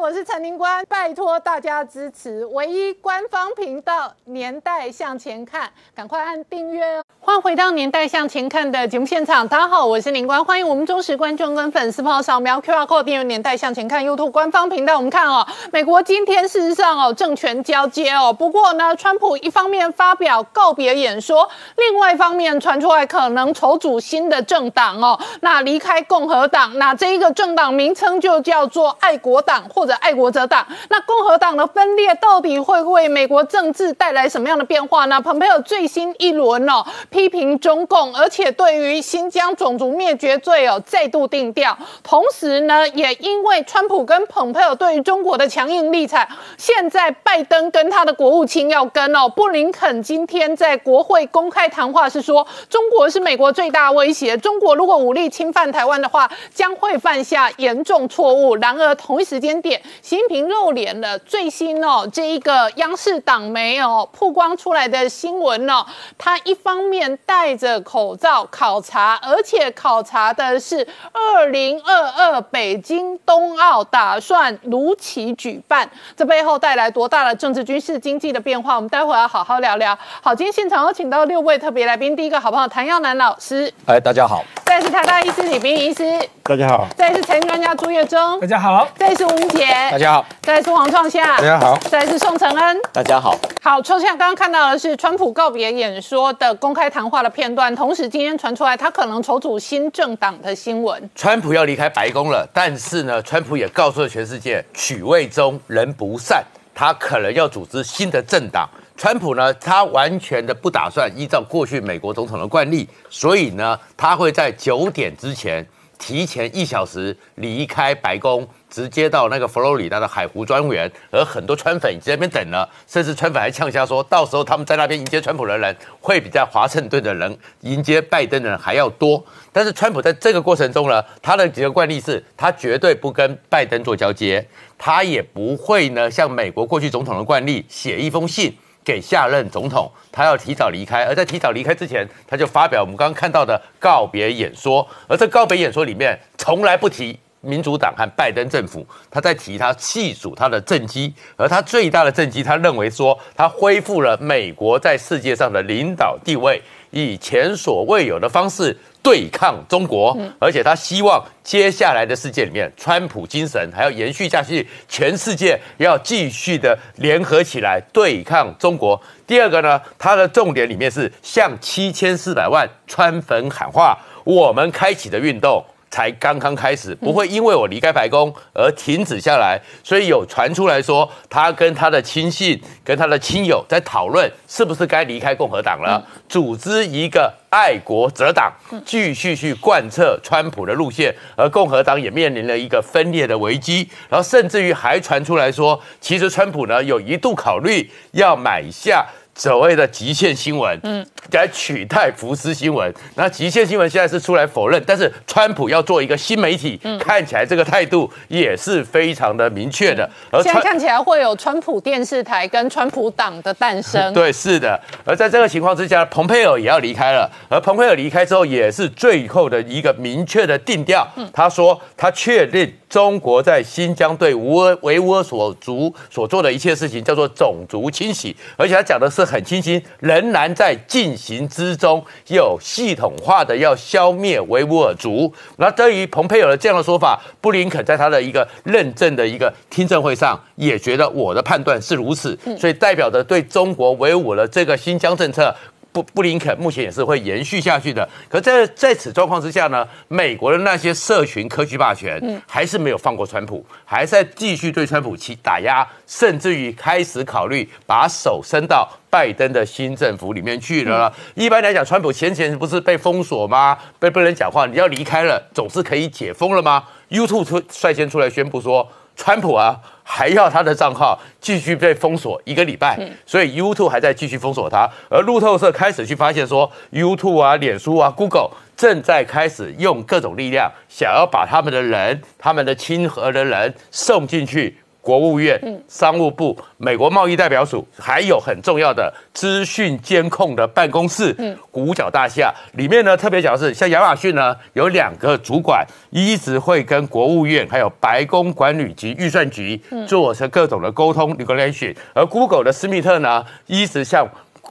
[0.00, 7.04] 我是陈宁官，拜托大家支持唯一官方频道《年代向前看》，赶快按订阅哦！
[7.20, 14.96] 欢迎回到《年代向前看》的节目现场，大家好，我是宁官，欢迎我们忠实观众跟粉丝朋友扫描 QR code 订阅《年代向前看》YouTube 官方频道。
[14.96, 30.66] 我们看哦，美国今天事实上哦政权交接哦，不过呢，川普一方面发表告别演说，另外一方面传出来可能筹组新的政党哦，那离开共和党，那这一个政党名称就叫做爱国党或或者爱国者党。
[30.88, 35.20] 那共和党的分裂到底会为美国政治带来什么样的变化呢？
[35.20, 41.76] 蓬佩奥最新一轮哦批评中共，而且对于新疆种族灭绝罪哦再度定调。
[42.02, 46.26] 同时呢，也因为川普跟蓬佩奥对于中国的强硬立场，
[46.56, 58.56] 现在拜登跟他的国务卿要跟哦，布林肯今天在国会公开谈话是说，中国是美国最大威胁，中国如果武力侵犯台湾的话，将会犯下严重错误。
[58.56, 65.84] 然而同一时间点，习近平露脸了最新哦这一个央视党媒哦曝光出来的新闻哦，
[66.18, 78.76] 他一方面戴着口罩考察，而且考察的是二零二二北京冬奥打算如期举办，这背后带来多大的政治、军事、经济的变化？
[78.76, 79.96] 我们待会要好好聊聊。
[80.22, 92.78] 好，今天现场有请到六位特别来宾，第一个好不好谭耀南老师，哎，大家好，再是台大医师李斌医师，大家好，再是财经专家朱月忠，大家好，再是吴杰，大家好，再是黄创夏，大家好，再是宋承恩。
[92.92, 93.34] 大家好。
[93.62, 101.10] 好，创夏刚刚看到的是川普告别演说的公开谈话的片段，同时今天传出来他可能筹组新政党的新闻。
[101.14, 108.68] 川普要离开白宫了，但是呢，川普也告诉了全世界，取位中人不善，他可能要组织新的政党。
[108.98, 115.66] 川普呢，他完全的不打算依照过去美国总统的惯例，所以呢，他会在九点之前
[115.98, 129.24] 提前一小时离开白宫，直接到那个佛罗里达的海湖庄园，而很多川粉已经在那边等了，甚至川粉还呛下说，到时候他们在那边迎接川普的人，会比在华盛顿的人迎接拜登的人还要多。
[129.52, 134.44] 但是川普在这个过程中呢，他的几个惯例是，他绝对不跟拜登做交接，
[134.76, 138.52] 他也不会呢像美国过去总统的惯例写一封信。
[138.84, 144.86] 给下任总统，他要提早离开，而在提早离开之前，他就发表我们刚刚看到的告别演说。
[145.08, 156.60] 而这告别演说里面，从来不提民主党和拜登政府，他在提他细数他的政绩，而他最大的政绩，他认为说他恢复了美国在世界上的领导地位，
[156.90, 169.00] 以前所未有的方式对抗中国，而且他希望接下来的世界里面，川普精神还要延续下去，全世界要继续的联合起来对抗中国。
[169.26, 175.62] 第二个呢，他的重点里面是向七千四百万川粉喊话，我们开启的运动。
[175.94, 188.52] 才刚刚开始，不会因为我离开白宫而停止下来，所以有传出来说，他跟他的亲信、跟他的亲友在讨论，是不是该离开共和党了，组织一个爱国者党，
[188.84, 199.06] 继续去贯彻川普的路线，而共和党也面临了一个分裂的危机，然后甚至于还传出来说，其实川普呢有一度考虑要买下。
[199.36, 202.92] 所谓的极限新闻，嗯，来取代福斯新闻。
[203.16, 210.08] 那极限新闻现在是出来否认，但是川普要做一个新媒体，看起来这个态度也是非常的明确的。
[210.30, 214.12] 而现在看起来会有川普电视台跟川普党的诞生。
[214.14, 214.80] 对，是的。
[215.04, 217.30] 而在这个情况之下，蓬佩尔也要离开了。
[217.48, 221.06] 而蓬佩尔离开之后，也是最后的一个明确的定调。
[221.32, 229.24] 他说他确定中国在新疆对乌尔维吾尔所族所做的一切事情叫做种族清洗，而且他讲的是。
[229.24, 235.32] 很清晰，仍然在进行之中，有系统化的要消灭维吾尔族。
[235.56, 245.52] 那对于蓬佩尔的这样的说法，布林肯在他的一个认证的一个听证会上，也觉得我的判断是如此，所以代表着对中国维吾的这个新疆政策。
[245.94, 261.14] 布布林肯目前也是会延续下去的，可在在此状况之下呢，美国的那些社群科技霸权，还是没有放过川普，还在继续对川普起打压，甚至于开始考虑把手伸到拜登的新政府里面去了。
[261.36, 263.78] 一般来讲，川普先前不是被封锁吗？
[264.00, 268.90] 被不能讲话，你要离开了，总是可以解封了吗？YouTube 出率先出来宣布说。
[269.16, 274.88] 川普啊，还要他的账号继续被封锁一个礼拜，所以 YouTube 还在继续封锁他。
[275.10, 291.36] 而路透社开始去发现说，YouTube 啊、脸书啊、Google 正在开始用各种力量，想要把他们的人、他们的亲和的人送进去国务院、商务部、美国贸易代表署，还有很重要的资讯监控的办公室，
[291.72, 292.52] 五角大厦。
[292.72, 299.78] 里面呢，特别讲的是，像亚马逊呢，有两个主管一直会跟国务院还有白宫管理局预算局
[300.08, 304.26] 做成各种的沟通 negotiation，而 Google 的斯密特呢，一直向。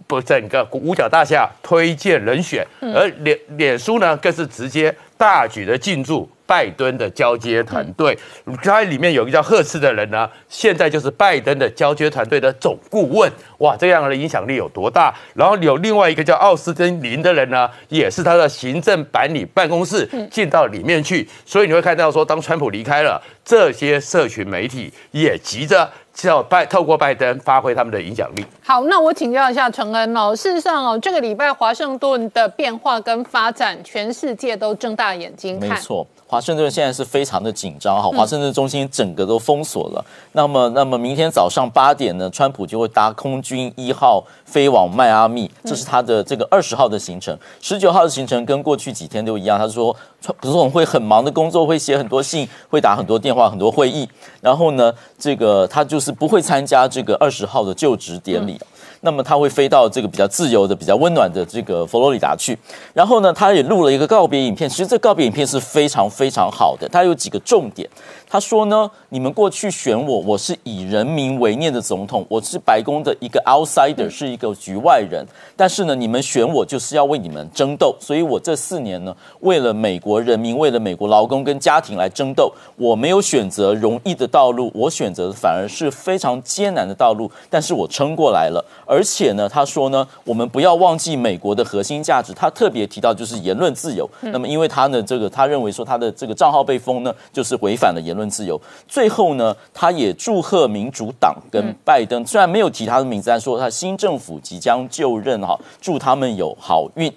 [0.07, 8.17] 不，整个五角大厦推荐人选，而脸脸书呢，更是直接大举的进驻拜登的交接团队。
[8.61, 13.31] 它里面有一个叫赫茨的人呢，现在就是拜登的交接团队的总顾问。
[13.59, 15.13] 哇，这样的影响力有多大？
[15.33, 21.27] 然后有另外一个叫奥斯汀林的人呢，也是他的行政管理办公室进到里面去。
[21.45, 25.89] 所以你会看到说，当川普离开了，这些社群媒体也急着。
[26.13, 28.45] 叫拜透过拜登发挥他们的影响力。
[28.63, 30.35] 好，那我请教一下陈恩哦。
[30.35, 35.69] 事实上哦，这个礼拜华盛顿的变化跟发展，全世界都睁大眼睛看。
[35.69, 36.05] 没错。
[36.25, 40.03] 华盛顿现在是非常的紧张哈，华盛顿中心整个都封锁了。
[40.31, 47.37] 那么，那么明天早上八点呢，川普就会搭空军一号飞往迈阿密，这是他的这个二十号的行程。
[47.61, 54.09] 十九号的行程跟过去几天都一样，他说川普总会很忙的工作，会写很多信，会打很多电话，很多会议。
[54.41, 58.59] 然后呢，这个他就是不会参加这个二十号的就职典礼。
[59.05, 62.57] 那么他会飞到这个比较自由的、比较温暖的这个佛罗里达去，
[62.93, 64.69] 然后呢，他也录了一个告别影片。
[64.69, 67.85] 其实这告别影片是非常非常好的，它有几个重点。
[68.33, 75.23] 他说呢，你们过去选我，我是以人民为念的总统，我是白宫的一个 outsider，是一个局外人。
[75.55, 82.51] 但是呢，你们选我就是要为你们争斗，所以我这四年呢，为了美国人民，为了美国劳工跟家庭来争斗。
[82.75, 88.65] 我没有选择容易的道路，我选择的反而是非常艰难的道路，但是我撑过来了。
[88.87, 92.33] 而且呢，他说呢，我们不要忘记美国的核心价值。
[92.33, 94.09] 他特别提到就是言论自由。
[94.21, 98.22] 那么，因为他呢，这个他认为说他的这个账号被封呢，就是违反了言论。
[98.29, 98.59] 自由。
[98.87, 107.11] 最后呢，他也祝贺民主党跟拜登，虽然没有提他的名字，但说他新政府即将就任哈，祝他们有好运。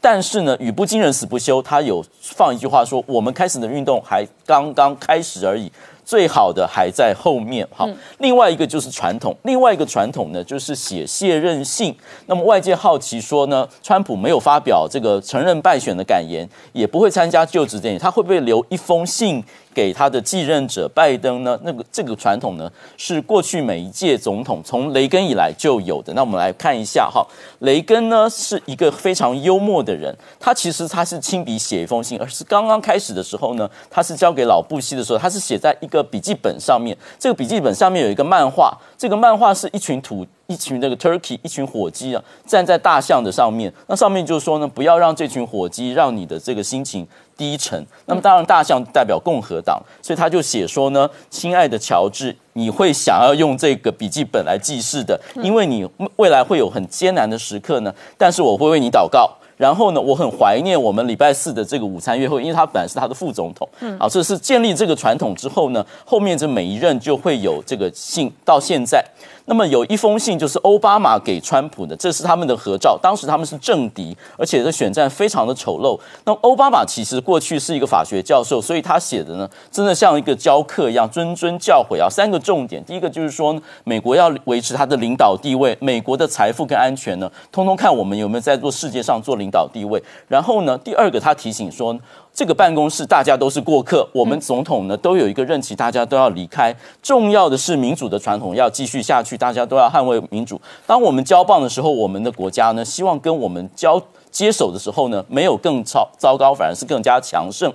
[0.00, 5.70] 但是呢，语不惊人死不休，他有放一句话说：“我们开始的运动还刚刚开始而已。”
[6.04, 7.88] 最好的还在后面，好。
[8.18, 11.96] 另外一个就是传统，另外一个传统呢，就是写卸任信。
[12.26, 21.56] 那么外界好奇说呢，川普没有发表这个承认败选的感言，也不会参加就职典礼，他会不会留一封信给他的继任者拜登呢？
[21.62, 26.12] 那个这个传统呢，是过去每一届总统从雷根以来就有的。
[26.14, 27.24] 那我们来看一下哈，
[27.60, 35.92] 雷根呢是一个非常幽默的人，他其实他是亲笔写一封信，而是刚刚开始的时候呢，他是交给老布希的时候，他是写在一。
[35.92, 43.70] 个笔记本上面，这个笔记本上面有一个漫画，这个漫画是一群土，一群那个 turkey，一群火鸡啊，站在大象的上面。
[43.88, 47.06] 那上面就说呢，不要让这群火鸡让你的这个心情
[47.42, 47.84] 低沉。
[48.06, 55.84] 那么当然，大象代表共和党，所以他就写说呢，亲爱的乔治，你会想要用这个笔记本来记事的，因为你
[56.14, 57.92] 未来会有很艰难的时刻呢。
[58.16, 59.28] 但是我会为你祷告。
[59.58, 63.68] 然后呢，我很怀念我们礼拜四的这个午餐约会，因为他本来是他的副总统。
[63.80, 69.04] 嗯，好，这是建立这个传统之后呢，后面这每一任就会有这个信到现在。
[69.46, 72.98] 那么有一封信就是奥巴马给川普的，这是他们的合照。
[73.02, 75.98] 当时他们是政敌，而且这选战非常的丑陋。
[76.24, 82.08] 那奥巴马其实过去是一个法学教授，所以他写的呢，真的像一个教课一样，谆谆教诲啊。
[82.08, 90.02] 三个重点，第一个就是说，美国要维持它的领导地位，美国的财富跟安全呢，通通看我们有没有在做世界上做领导地位。
[90.28, 91.98] 然后呢，第二个他提醒说。
[92.34, 96.74] 这个办公室大家都是过客，我们总统呢都有一个任期，大家都要离开。
[97.02, 100.60] 重要的是民主的传统要继续下去，大家都要捍卫民主。
[100.86, 107.72] 当我们交棒的时候，我们的国家呢希望跟我们交接手的时候呢，没有更糟糟糕，反而是更加强盛。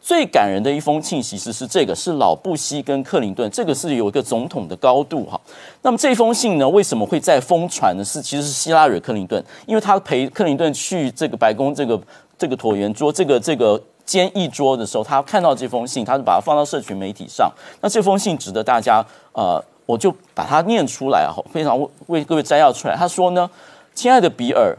[0.00, 5.40] 最感人的一封信其实是这个，是老布希跟克林顿，这个是有一个总统的高度哈。
[5.82, 8.04] 那么这封信呢，为什么会在疯传呢？
[8.04, 12.00] 是其实是希拉里克林顿，因为他陪克林顿去这个白宫这个
[12.38, 13.82] 这个椭圆桌，这个这个。
[14.06, 17.52] 兼一桌的时候，他看到这封信，他就把它放到社群媒体上。
[17.80, 22.94] 那这封信值得大家，呃，我就把它念出来啊，非常为各位摘要出来。
[22.94, 23.48] 他说呢，
[23.94, 24.76] 亲爱的比尔。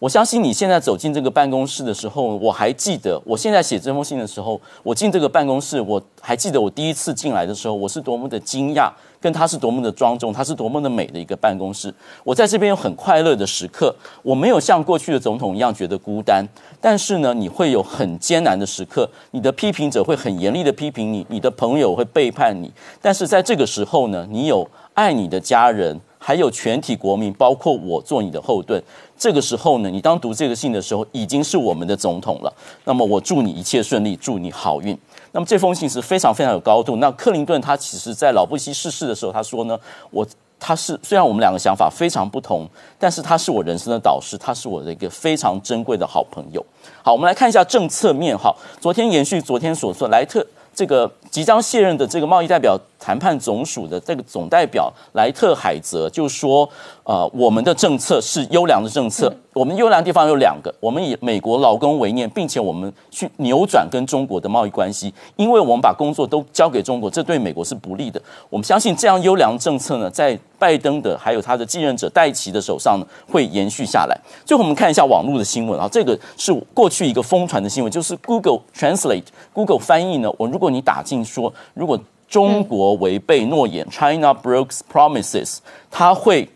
[0.00, 8.88] 我相信你现在走进这个办公室的时候，我还记得我现在写这封信的时候，我进这个办公室，我还记得我第一次进来的时候，我是多么的惊讶，
[9.20, 11.92] 跟他是多么的庄重，他是多么的美的一个办公室。
[12.24, 16.46] 我在这边有很快乐的时刻，我没有像过去的总统一样觉得孤单，
[16.80, 26.00] 但是呢，你会有很艰难的时刻，你的批评者会很严厉的批评你，你的朋友会背叛你，但是在这个时候呢，你有爱你的家人。
[26.20, 28.82] 还有全体国民，包括我做你的后盾。
[29.16, 32.52] 这个时候呢，你当读这个信的时候，已经是我们的总统了。
[32.84, 34.98] 那么我祝你一切顺利，祝你好运。
[35.38, 36.96] 那么这封信是非常非常有高度。
[36.96, 39.78] 那克林顿他其实在老布希逝世的时候，他说呢，
[40.10, 40.26] 我
[40.58, 42.68] 他是虽然我们两个想法非常不同，
[42.98, 46.60] 但是他是我人生的导师，他是我的一个非常珍贵的好朋友。
[47.04, 48.36] 好，我们来看一下政策面。
[48.36, 56.68] 好，昨天延续昨天所说，莱特这个即将卸任的这个贸易代表谈判总署的这个总代表莱特海泽就说，
[57.04, 59.32] 呃，我们的政策是优良的政策。
[59.54, 68.22] 我们优良的地方有两个，我们以美国劳工为念，并且我们去扭转跟中国的贸易关系，因为我们把工作都交给中国，这对美国是不利的。
[68.48, 74.16] 我们相信这样优良政策呢，在拜登的还有他的继任者戴奇的手上呢，会延续下来。
[74.44, 85.58] 最后我们看一下网络的新闻啊，这个是过去一个疯传的新闻，就是 Google Translate Google 翻译呢，我如果你打进说，如果中国违背诺言，China breaks promises，
[85.90, 86.48] 它会。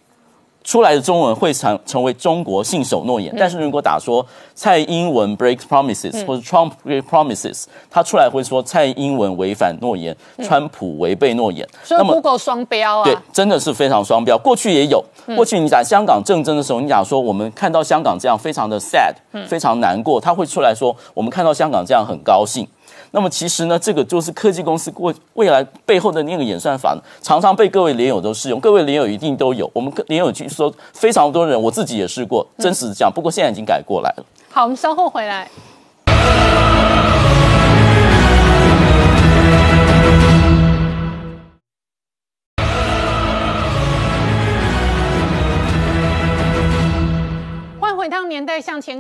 [0.64, 4.25] 出来的中文会成成为中国信守诺言，但是如果打说
[4.55, 11.69] 蔡英文 breaks promises 或者 Trump breaks promises，它出来会说蔡英文违反诺言，川普违背诺言。
[11.83, 13.05] 所以 Google 双标啊？
[13.05, 14.38] 对，真的是非常双标。
[14.38, 19.14] 过去也有，过去你讲香港政争的时候，你讲说我们看到香港这样非常的 sad，
[19.49, 22.64] 非常难过，他会出来说我们看到香港这样很高兴。
[23.12, 28.59] 那么其实呢，这个就是科技公司过未来背后的那个演算法，常常被各位连友都适用。
[28.59, 33.12] 各位连友一定都有，我们连友据说非常多人，我自己也试过，真实讲。
[33.12, 34.25] 不过现在已经改过来了。
[34.50, 35.49] 好，我们稍后回来。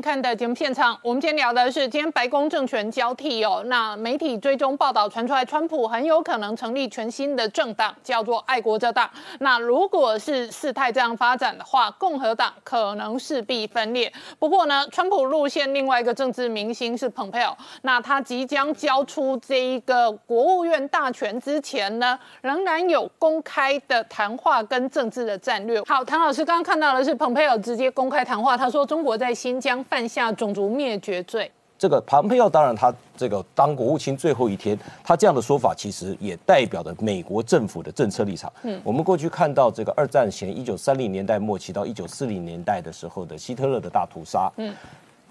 [0.00, 3.64] 看的节目现场，我们今天聊的是今天白宫政权交替哦。
[3.66, 9.10] 那媒体追踪报道传出来，川普很有可能成立全新的政党，叫做爱国者党。
[9.40, 14.12] 那如果是事态这样发展的话，共和党可能势必分裂。
[14.38, 25.82] 不过呢，川普路线另外一个政治明星是蓬佩奥，那他即将交出这一个国务院大权之前呢，仍然有公开的谈话跟政治的战略。
[25.86, 28.86] 好，唐老师刚刚看到的是蓬佩奥直接公开谈话，他说。
[28.92, 31.50] 中国在新疆犯下种族灭绝罪。
[31.78, 38.52] 这个庞佩奥当然，他这个当国务卿最后一天，他这样的说法其实也代表了美国政府的政策立场。
[38.62, 44.48] 嗯，我们过去看到这个二战前一九三零年代末期到一九四零年代的时候的希特勒的大屠杀。
[44.58, 44.72] 嗯，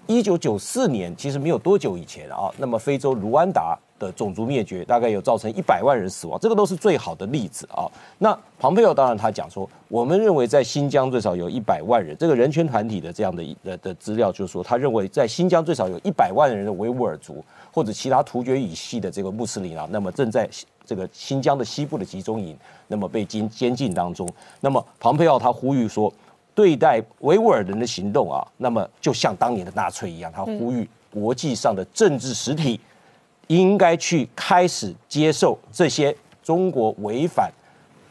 [0.06, 3.78] 一九九四年其实没有多久以前啊，那么非洲卢安达。
[4.02, 7.86] 的种族灭绝大概有造成一百万人死亡，这个都是最好的例子啊。
[8.18, 20.50] 那庞佩奥当然他讲说，我们认为在新疆最少有一百万人，这个人权团体的这样的的的资料就是说，他认为在新疆最少有一百万人的维吾尔族或者其他突厥语系的这个穆斯林啊，那么正在
[20.84, 22.56] 这个新疆的西部的集中营，
[22.88, 24.28] 那么被监监禁当中。
[24.60, 26.12] 那么庞佩奥他呼吁说，
[26.54, 32.80] 对待维吾尔人的行动啊，那么就像当年的纳粹一样，他呼吁国际上的政治实体。
[33.48, 37.52] 应该去开始接受这些中国违反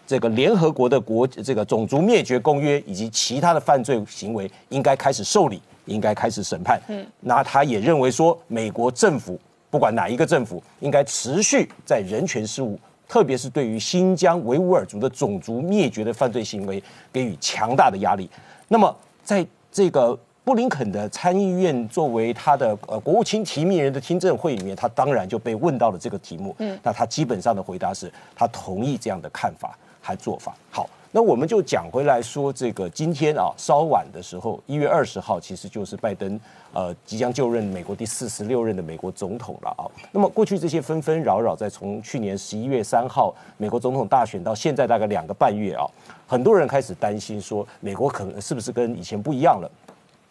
[0.06, 6.80] 这个联合国的国这个种族灭绝公约以及其他的犯罪行为，应该开始受理，应该开始审判。
[6.90, 9.40] 嗯，那他也认为说，美国政府
[9.72, 12.78] 不管哪一个政府，应该持续在人权事务，
[13.12, 18.30] 特别是对于新疆维吾尔族的种族灭绝的犯罪行为，给予强大的压力。
[18.70, 20.18] 那么在这个。
[20.44, 26.54] 布林肯的参议院作为他的呃国务卿提名人的听证会里面，他当然就被问到了这个题目。
[26.58, 30.56] 嗯，那他基本上的回答是他同意这样的看法和做法。
[30.72, 36.38] 好，那我们就讲回来说，这个今天啊稍晚的时候，一月二十号，其实就是拜登
[36.74, 39.84] 呃即将就任美国第四十六任的美国总统了啊。
[40.12, 45.86] 那么过去这些纷纷扰扰，在从去年十一月三号美国总统大选到现在大概两个半月啊，
[46.28, 49.70] 很多人开始担心说，美国可能是不是跟以前不一样了？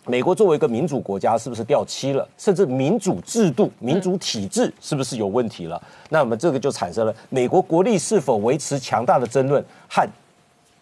[0.07, 2.27] 美国作为一个民主国家，是不是掉漆了？
[2.39, 5.81] 甚至民主制度、民主体制是不是有问题了？
[6.09, 10.09] 那么这个就产生了美国国力是否维持强大的争论和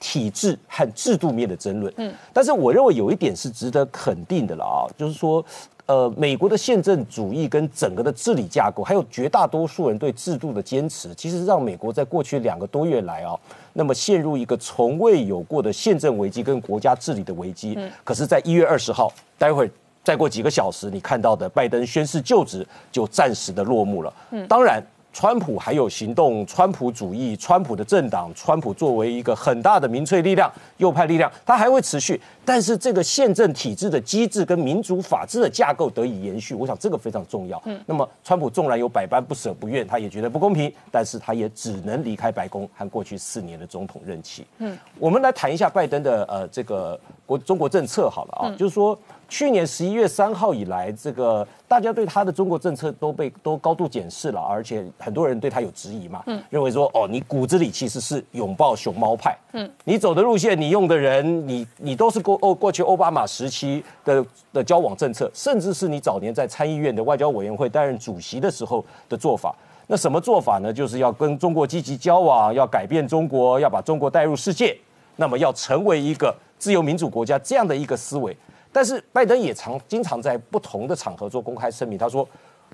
[0.00, 1.93] 体制和制度面的争论。
[1.97, 5.45] 嗯，但是我认为有一点是值得肯定的了啊，就是说。
[5.88, 13.35] 呃，美国的宪政主义跟整个的治理架构，还有绝大多数人对制度的坚持，其实让美国在过去两个多月来啊，
[13.73, 17.73] 那么陷入一个从未有过的宪政危机跟国家治理的危机。
[17.78, 17.90] 嗯。
[18.05, 19.71] 可是，在一月二十号，待会儿
[20.05, 24.12] 再过几个小时，你看到的拜登宣誓就职，就暂时的落幕了。
[24.33, 24.47] 嗯。
[24.47, 24.85] 当然。
[25.12, 32.20] 川普还有行动，川普主义，川普的政党，川普作为一个很大的民粹力量、右派力量，它还会持续。
[32.49, 37.61] 但是这个宪政体制的机制跟民主法治的架构得以延续，我想这个非常重要。
[37.67, 44.47] 嗯，那么川普纵然有百般不舍不愿，他也觉得不公平，但是他也只能离开白宫和过去四年的总统任期。
[44.61, 56.43] 嗯，我们来谈一下拜登的呃这个国中国政策好了啊，就是说去年十一月三号以来，这个大家对他的中国政策都被都高度检视了，而且很多人对他有质疑嘛，嗯。
[56.49, 69.54] 认为说哦，你骨子里其实是拥抱熊猫派，嗯，你走的路线，你用的人，你你都是过哦过去奥巴马时期的的交往政策，甚至是你早年在参议院的外交委员会担任主席的时候的做法。
[69.87, 70.73] 那什么做法呢？
[70.73, 74.76] 就是要跟中国积极交往，要改变中国，要把中国带入世界，
[75.16, 76.35] 那么要成为一个。
[76.59, 78.37] 自由民主国家这样的一个思维，
[78.73, 81.97] 但是拜登也常经常在不同的场合做公开声明。
[81.97, 82.28] 他说，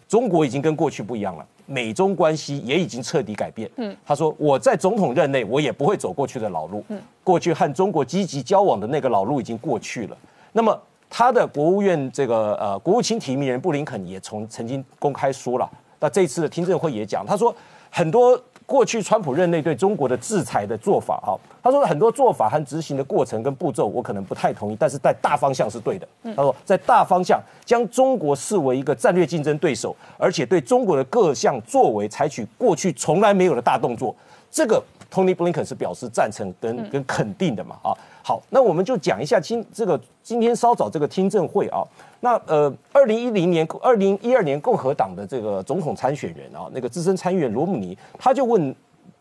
[0.08, 3.70] 中国已经跟过去不一样了，美中关系也已经彻底改变。
[3.76, 6.84] 嗯，他说我在总统任内，我也不会走过去的老路。
[6.88, 10.16] 嗯，过去和中国积极交往的那个老路已经过去了。
[10.52, 17.54] 那么他的国务院这个呃国务卿提名人布林肯也从曾经公开说了，那这次的听证会也讲，他说
[17.90, 18.40] 很多。
[18.66, 26.09] 过去川普任内对中国的制裁的做法，哈，他说很多做法和执行的过程跟步骤，我可能不太同意，但是在大方向是对的。
[26.35, 34.14] 他说在大方向将中国视为一个战略竞争对手，而且对中国的各项作为采取过去从来没有的大动作，
[34.50, 34.83] 这个
[35.14, 37.94] Tony Blinken 是表示赞成跟跟肯定的嘛，啊。
[38.25, 41.85] 好，那我们就讲一下今这个今天稍早这个听证会啊，
[42.21, 48.75] 那呃，二零一零年、二零一二年共和党的这个总统参选人啊，那个资深参议员罗姆尼，他就问。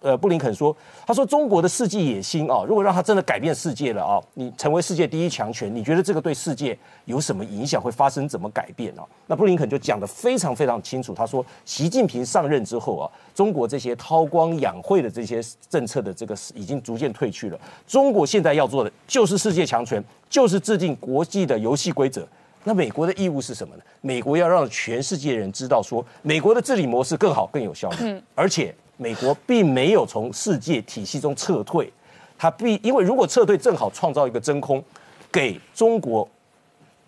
[0.03, 0.75] 呃，布林肯说
[1.07, 7.81] ：“他说中国的世纪野心啊，如果让他真的改变世界了啊，你成为世界第一强权，你觉得这个对世界有什么影响？
[7.81, 11.13] 会发生怎么改变啊？”那布林肯就讲得非常非常清楚。
[11.13, 17.57] 他说：“习近平上任之后啊，中国这些韬光养晦的这些政策的这个已经逐渐退去了。
[17.87, 22.27] 中国现在要做的就是世界强权，就是制定国际的游戏规则。
[22.65, 23.81] 那美国的义务是什么呢？
[24.01, 31.91] 美国要让全世界人知道说，美国的治理模式更好、更有效率，而且。”美国并没有从世界体系中撤退，
[32.37, 34.83] 它必因为如果撤退，正好创造一个真空，
[35.31, 36.27] 给中国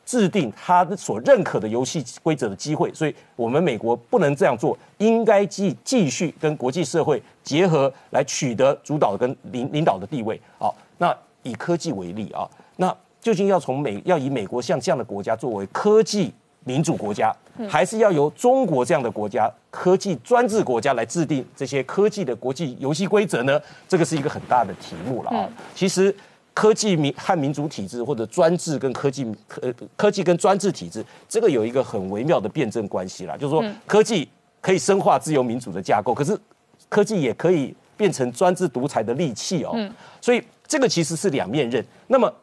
[0.05, 2.93] 制定他所认可的游戏规则的机会。
[2.93, 10.39] 所以，我们美国不能这样做，应该继继续跟国际社会结合，来取得主导跟领领导的地位。
[10.59, 16.33] 好，那以科技为例啊，那究竟要从美要以美国像这样的国家作为科技？
[16.65, 17.33] 民主国家
[17.69, 23.61] 还是要由中国这样的国家、科技专制国家来制定这些科技的国际游戏规则呢？
[23.87, 25.47] 这个是一个很大的题目了啊。
[25.73, 26.13] 其实，
[26.53, 33.37] 科技民和民主体制或者专制跟科技科科技跟专制体制，这个有一个很微妙的辩证关系啦。
[33.37, 34.27] 就是说，科技
[34.59, 36.37] 可以深化自由民主的架构，可是
[36.89, 39.77] 科技也可以变成专制独裁的利器哦。
[40.19, 41.85] 所以，这个其实是两面刃。
[42.07, 42.33] 那么。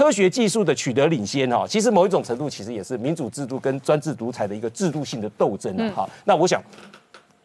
[0.00, 6.08] 科学技术的取得领先哈，其实某一种程度其实也是民主制度跟专制独裁的一个制度性的斗争哈。
[6.24, 6.62] 那我想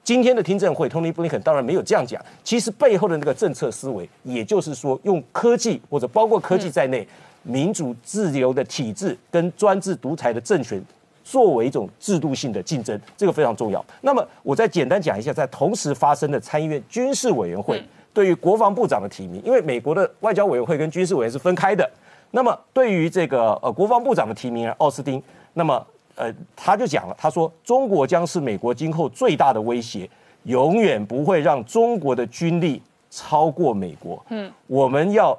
[0.06, 7.06] 今天的听证会，Tony Blinken 当然没有这样讲，其实背后的那个政策思维，也就是说用科技或者包括科技在内，
[7.44, 10.82] 民主自由的体制跟专制独裁的政权
[11.26, 13.86] 作为一种制度性的竞争，这个非常重要。
[14.00, 21.92] 那么我再简单讲一下，在同时发生的参议院军事委员会对于国防部长的提名，因为美国的外交委员会跟军事委员是分开的。
[22.32, 25.22] 那么对于这个呃国防部长的提名人奥斯汀，
[25.54, 25.86] 那么
[26.16, 30.10] 呃他就讲了，他说中国将是美国今后最大的威胁，
[30.44, 34.22] 永远不会让中国的军力超过美国。
[34.30, 35.38] 嗯，我们要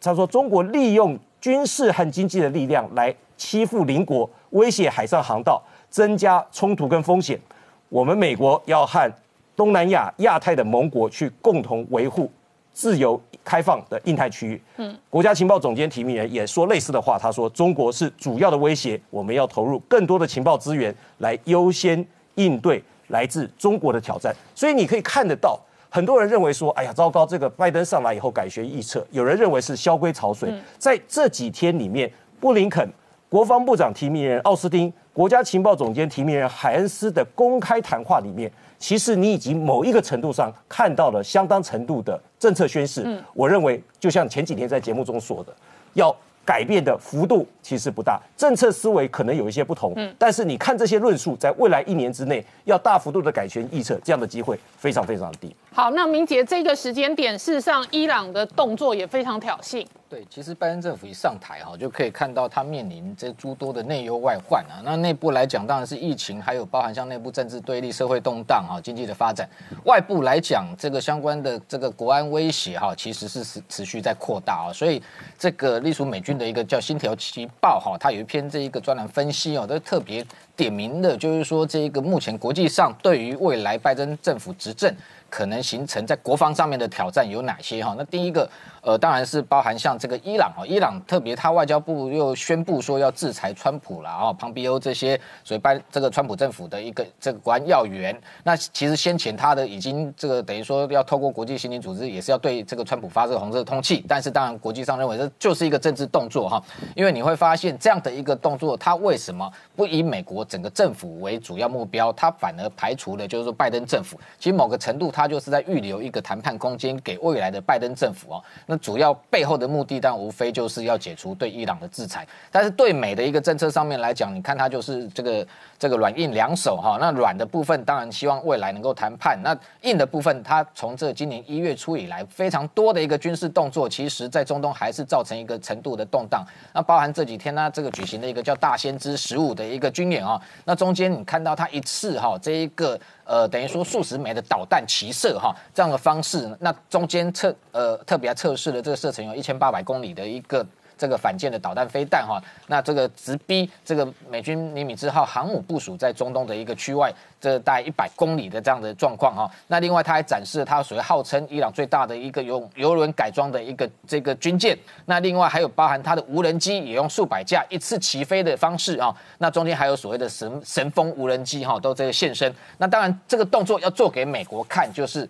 [0.00, 7.40] 他说中国利用军事和经济的力量来欺负邻国，威胁海上航道，增加冲突跟风险。
[7.88, 9.10] 我们美国要和
[9.56, 12.30] 东南亚、亚太的盟国去共同维护。
[12.74, 24.36] 自由开放的印太区域，嗯，国家情报总监提名人也说类似的话，他说中国是主要的威胁，我们要投入更多的情报资源来优先应对来自中国的挑战。
[24.54, 25.58] 所以你可以看得到，
[25.88, 30.52] 很多人认为说，哎呀，糟糕，这个拜登上来以后改弦易辙，有人认为是萧规曹随。
[30.76, 32.86] 在这几天里面，布林肯、
[33.30, 38.52] 国防部长提名人奥斯汀、国家情报总监提名人海恩斯的公开谈话里面。
[38.78, 43.02] 其实你已经某一个程度上看到了相当程度的政策宣示。
[43.04, 45.52] 嗯，我认为就像前几天在节目中说的，
[45.94, 46.14] 要
[46.44, 49.92] 改变的幅度其实不大，政策思维可能有一些不同。
[49.96, 55.54] 嗯，但是你看这些论述，在未来一年之内要大幅度的改弦易辙，这样的机会非常非常低。
[55.70, 59.86] 好，那明杰这个时间点，事实上伊朗的动作也非常挑衅。
[60.08, 64.80] 对，其实拜登政府一上台哈，就可以看到他面临这诸多的内忧外患啊。
[64.82, 69.46] 那内部来讲，当然是疫情，还有包含像内部政治对立、社会动荡啊、经济的发展；
[69.84, 74.72] 外部来讲，这个相关的这个国安威胁哈，其实是持持续在扩大啊。
[74.72, 75.00] 所以
[75.38, 80.24] 这个隶属美军的一个叫《星条旗报》哈，它有一篇这一个专栏分析哦，都特别
[80.56, 84.92] 点名的，就是说这一个目前国际上对于未来拜登政府执政。
[85.28, 87.94] 可能形成在国防上面的挑战有哪些哈？
[87.96, 88.48] 那第一个。
[88.80, 98.18] 呃，当然是包含像这个伊朗哦，伊朗特别他外交部又宣布说要制裁川普了啊，庞皮欧这些所以拜这个川普政府的一个这个国安要员。
[98.44, 104.02] 那其实先前他的已经这个等于说要透过国际刑警组织，也是要对这个川普发射红色通气。
[104.08, 106.62] 但是当然国际上认为这就是一个政治动作哈，
[106.94, 112.10] 因为你会发现这样的一个动作，他为什么不以美国整个政府为主要目标？
[112.12, 114.18] 他反而排除了就是说拜登政府。
[114.38, 118.44] 其实某个程度，他就是在预留一个谈判空间给未来的拜登政府哦。
[118.66, 122.24] 那主要背后的目的，但无非就是要解除对伊朗的制裁。
[122.52, 125.44] 但是对美的一个政策上面来讲，你看它就是这个
[125.76, 126.98] 这个软硬两手哈。
[127.00, 136.46] 那软的部分当然希望未来能够谈判，那硬的部分，它从这今年一月初以来非常多的一个军事动作，其实在中东还是造成一个程度的动荡。
[136.72, 142.96] 那包含这几天呢，这个举行的一个叫大先知十五的一个军演啊，那中间你看到它一次哈这一个。
[143.28, 150.66] 呃，等于说数十枚的导弹齐射哈，这样的方式，那中间测呃特别测试的这个射程有一千八百公里的一个。
[150.98, 159.48] 这个反舰的导弹飞弹哈，那这个直逼这个美军尼米兹号航母部署在中东的一个区外，这大概一百公里的这样的状况哈。
[159.68, 164.76] 那另外他还展示了他所谓号称伊朗最大的一个用油轮改装的一个这个军舰。
[165.06, 169.14] 那另外还有包含他的无人机也用数百架一次齐飞的方式啊。
[169.38, 172.52] 那中间还有所谓的神神风无人机哈，都这个现身。
[172.78, 175.28] 那当然这个动作要做给美国看，就是。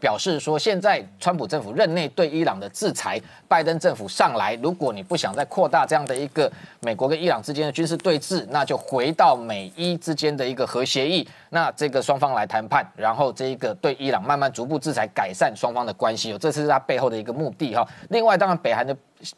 [0.00, 6.50] 表示说，现在川普政府任内对伊朗的制裁，拜登政府上来，如果你不想再扩大这样的一个
[6.80, 17.86] 美国跟伊朗之间的军事对峙，那就回到美伊之间的一个核协议，那这个双方来谈判，然后这一个对伊朗慢慢逐步制裁，改善双方的关系，哦，这是他背后的一个目的哈。
[18.10, 18.96] 另外，当然北韩的。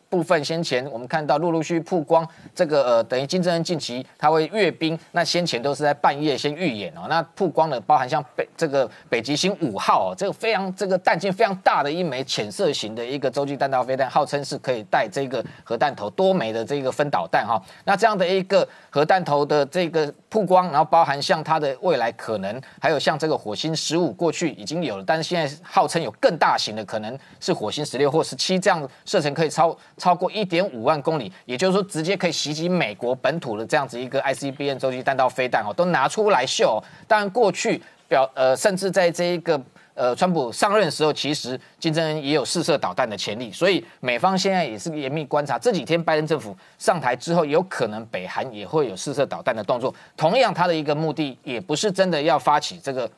[0.09, 29.74] 部分先前我们看到陆陆续续曝光，这个呃等于金正恩近期他会阅兵，那先前都是在半夜先预演哦，那曝光的包含像北这个北极星五号哦，这个非常这个弹径非常大的一枚浅色型的一个洲际弹道飞弹，号称是可以带这个核弹头多枚的这个分导弹哈，那这样的一个核弹头的这个曝光，然后包含像它的未来可能，还有像这个火星十五过去已经有了，但是现在号称有更大型的，可能是火星十六或十七这样射程可以超。
[29.97, 36.83] 超过一点五万公里，也就是说直接可以袭击美国本土的这样子一个 ICBM 洲际弹道飞弹哦，都拿出来秀。
[37.07, 39.61] 当然过去表呃，甚至在这一个
[39.95, 45.59] 呃，川普上任的时候，其实金正恩也有试射导弹的潜力，所以美方现在也是严密观察。
[45.59, 49.95] 这几天拜登政府上台之后，有可能北韩也会有试射导弹的动作。
[50.17, 53.11] 同样，他的一个目的也不是真的要发起这个。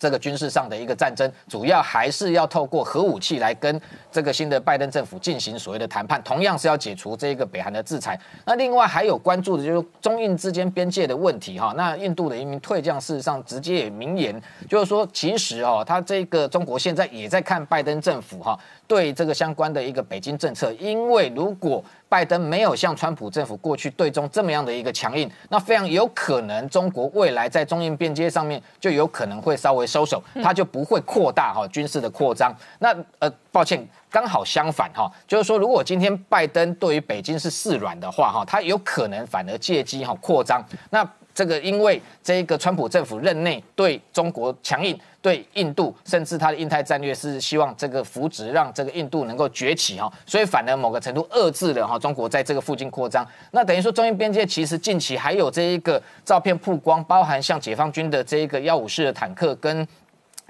[0.00, 8.18] 这个军事上的一个战争，主要还是要透过核武器来跟这个新的拜登政府进行所谓的谈判，同样是要解除这个北韩的制裁。
[8.46, 11.74] 那另外还有关注的就是中印之间边界的问题哈。
[11.76, 18.58] 那印度的一名退将事实上直接也明言，就是说其实哦，他这个中国现在也在看拜登政府哈
[18.88, 32.52] 对这个相关的一个北京政策，因为如果拜登没有像川普政府过去对中这么样的一个强硬，那非常有可能中国未来在中印边界上面就有可能会稍微收手，他就不会扩大哈军事的扩张。
[32.80, 40.64] 那呃，抱歉，刚好相反哈，就是说如果今天拜登对于北京是示软的话哈，他有可能反而借机哈扩张。
[40.90, 44.98] 那这个因为这个川普政府任内对中国强硬。
[45.22, 53.22] 对印度，甚至他的印太战略是希望这个扶植，让这个印度能够崛起哈，所以反而某个程度遏制了哈中国在这个附近扩张。
[53.50, 59.86] 那等于说中印边界其实近期还有这一个照片曝光，包含像解放军的这一个幺五式的坦克跟。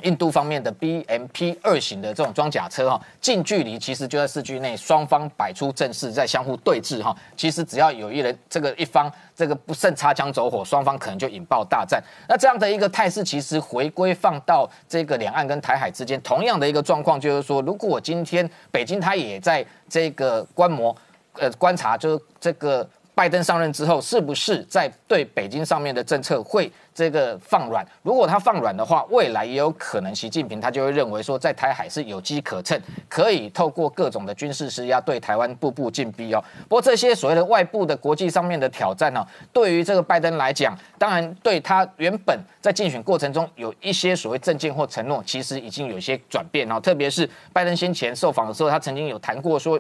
[0.03, 7.17] 印度方面的 BMP 二型的这种装甲车哈，近距离其实就在市区内，双方摆出阵势在相互对峙哈。
[7.37, 12.03] 其实只要有一人这个一方这个不慎擦枪走火，双方可能就引爆大战。
[12.29, 20.95] 那这样的一个态势，其实回归放到这个两岸跟台海之间，同样的一个状况，就是说，如果我今天北京它也在这个观摩
[21.35, 22.89] 呃观察，就是这个。
[23.14, 27.85] 拜登上任之后，是不是在对北京上面的政策会这个放软？
[28.03, 36.42] 如果他放软的话，未来也有可能，习近平他就会认为说，在台海是有机可乘，可以透过各种的军事施压对台湾步步进逼哦。
[36.62, 46.81] 不过这些所谓的外部的国际上面的挑战呢，对于这个拜登来讲，当然对他原本在竞选过程中有一些所谓政见或承诺，其实已经有一些转变哦。
[46.81, 49.79] 特别是拜登先前受访的时候，他曾经有谈过说。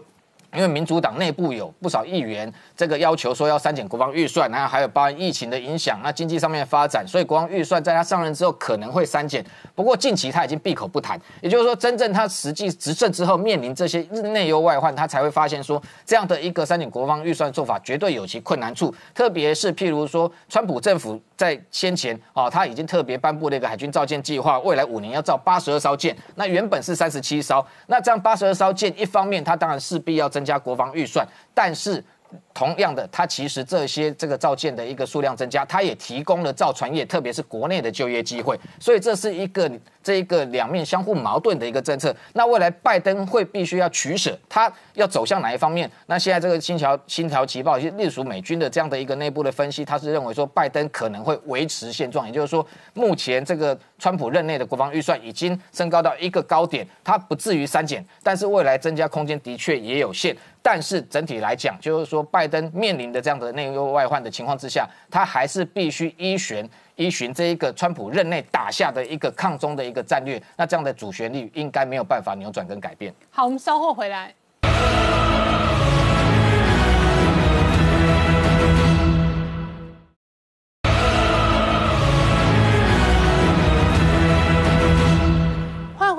[0.54, 9.44] 因为民主党内部有不少议员，这个要求说要删减国防预算，然后还有包含疫情的影响，那经济上面发展，所以国防预算在他上任之后可能会删减。
[9.74, 14.00] 不过近期他已经闭口不谈，也就是说，真正他实际执政之后面临这些
[14.32, 18.92] 内忧外患，他才会发现说，这样的一个删减国防预算做法绝对有其困难处。
[19.14, 32.04] 特别是譬如说，川普政府在先前啊，他已经特别颁布了一个海军造舰计划，未来五年要造八十二艘舰，那原本是三十七艘，那这样八十二艘舰，一方面它当然势必要增加国防预算，但是。
[32.52, 39.70] 同样的，它其实这些这个造舰的一个数量增加，它也提供了造船业，特别是国内的就业机会，所以这是一个
[40.02, 42.14] 这一个两面相互矛盾的一个政策。
[42.34, 45.90] 那未来拜登会必须要取舍，他要走向哪一方面？
[46.06, 60.36] 那现在这个新条新条旗报，隶属美军的这样的一个内部的分析，他是认为说拜登可能会维持现状，也就是说，目前这个川普任内的国防预算已经升高到一个高点，它不至于删减，但是未来增加空间的确也有限。
[60.62, 70.42] 但是整体来讲，就是说，拜登面临的这样的内忧外患的情况之下，他还是必须依循依循这一个川普任内打下的一个抗中的一个战略。
[70.56, 73.12] 那这样的主旋律应该没有办法扭转跟改变。
[73.30, 74.34] 好，我们稍后回来。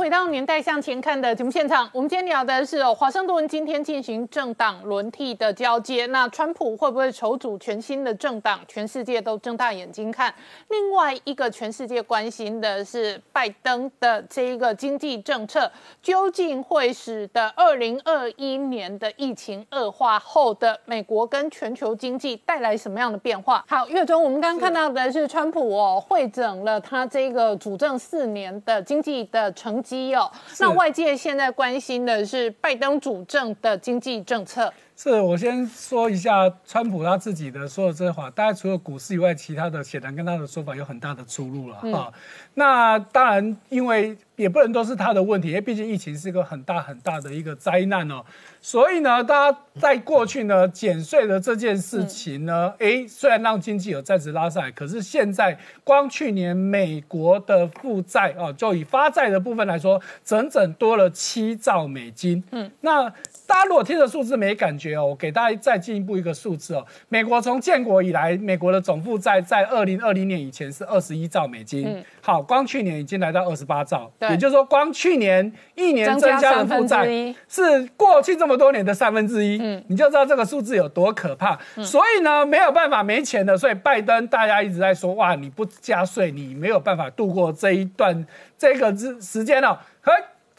[0.01, 8.59] 回到年代向前看的节目现场，我们今天聊的是哦，华盛顿今天进行政党轮替的交接，那川普会不会筹组全新的政党？
[8.67, 10.33] 全世界都睁大眼睛看。
[10.69, 23.63] 另外一个全世界关心的是拜登的这一个经济政策，究竟会使得二零二一年的疫情恶化后的美国跟全球经济带来什么样的变化？
[23.67, 29.90] 好，岳中，我们刚刚看到的是川普哦，会整了他这个主政四年的经济的成绩。
[29.91, 34.71] 机哦，那外界现在关心的是拜登主政的经济政策。
[34.95, 42.13] 是我先说一下川普他自己的说的这些话，大概除了股市以外，其他的显然跟他的说法有很大的出入了哈。
[42.53, 48.23] 那当然，因为也不能都是他的问题，因为毕竟疫情是一个很大很大的一个灾难哦。
[48.61, 62.43] 所以呢，大家在过去呢减税的这件事情呢，哎，虽然让经济有暂时拉上来，可是现在光去年美国的负债啊，就以发债的部分来说，整整多了七兆美金。
[62.51, 63.11] 嗯，那。
[63.47, 66.85] 大家如果听着数字没感觉哦，我给大家再进一步一个数字哦。
[67.09, 71.85] 美国从建国以来，美国的总负债在二零二零年以前是二十一兆美金。
[71.87, 77.05] 嗯，好，光去年已经来到二十八兆，也就是说，光去年一年增加的负债
[77.47, 79.57] 是过去这么多年的三分之一。
[79.61, 81.57] 嗯，你就知道这个数字有多可怕。
[81.83, 88.25] 所以呢，没有办法，没钱的，所以拜登大家一直在说，哇，你不加税，你没有办法度过这一段
[88.57, 89.81] 这个之时间了。
[90.01, 90.11] 嘿。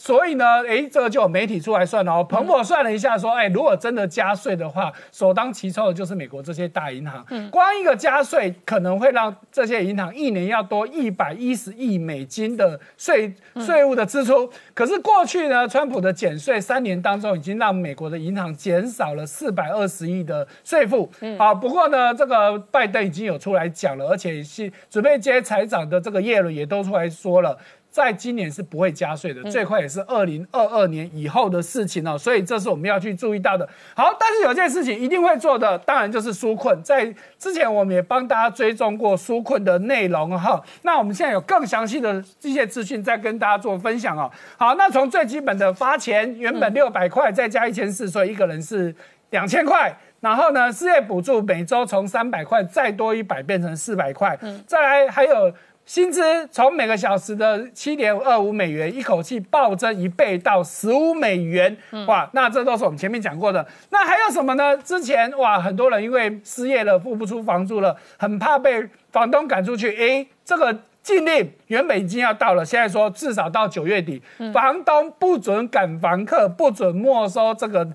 [0.03, 2.25] 所以呢，哎，这个就有媒体出来算了哦。
[2.29, 7.25] 彭博算了一下，说，哎，如果真的加税的话，首当其冲的就是美国这些大银行。
[7.31, 13.33] 嗯，光一个加税可能会让这些银行一年要多一百一十亿美金的税
[13.65, 14.51] 税务的支出。
[14.75, 21.09] 可是过去呢，川普的减税三年当中，已经让美国的银行减少了四百二十亿的税负。
[21.21, 27.57] 嗯，啊，不过呢，这个拜登已经有出来讲了，而且是准备接财长的这个耶伦也都出来说了。
[27.93, 33.69] 在今年是不会加税的，最快也是二零二二年以后的事情哦，所以这是我们要去注意到的。
[33.95, 36.83] 好，但是有件事情一定会做的，当然就是纾困。
[36.83, 44.31] 在之前我们也帮大家追踪过纾困的内容哈，那我们现在有更详细的这些资讯再跟大家做分享哦。
[44.57, 48.95] 好，那从最基本的发钱，原本六百块再加一千四，所以一个人是
[49.29, 49.95] 两千块。
[50.21, 54.39] 然后呢，失业补助每周从三百块再多一百变成四百块。
[54.41, 55.53] 嗯，再来还有。
[55.85, 62.29] 薪资从每个小时的七点二五美元一口气暴增一倍到十五美元，哇！
[62.33, 63.66] 那这都是我们前面讲过的。
[63.90, 64.77] 那还有什么呢？
[64.79, 69.95] 之前哇，很多人因为失业了，付不出房租了，很怕被房东赶出去。
[69.97, 74.23] 诶，这个禁令原本已经要到了，现在说至少到九月底，
[74.55, 77.88] 房东不准赶房客，不准没收这个。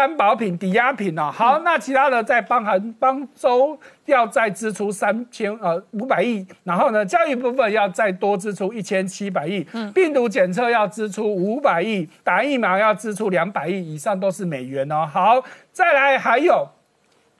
[0.00, 15.06] 担保品、抵押品哦，好，那其他的再帮韩帮州要再支出三千呃五百亿，然后呢，教育部分要再多支出一千七百亿，嗯病毒检测要支出五百亿，打疫苗要支出两百亿以上都是美元哦。
[15.06, 16.66] 好，再来还有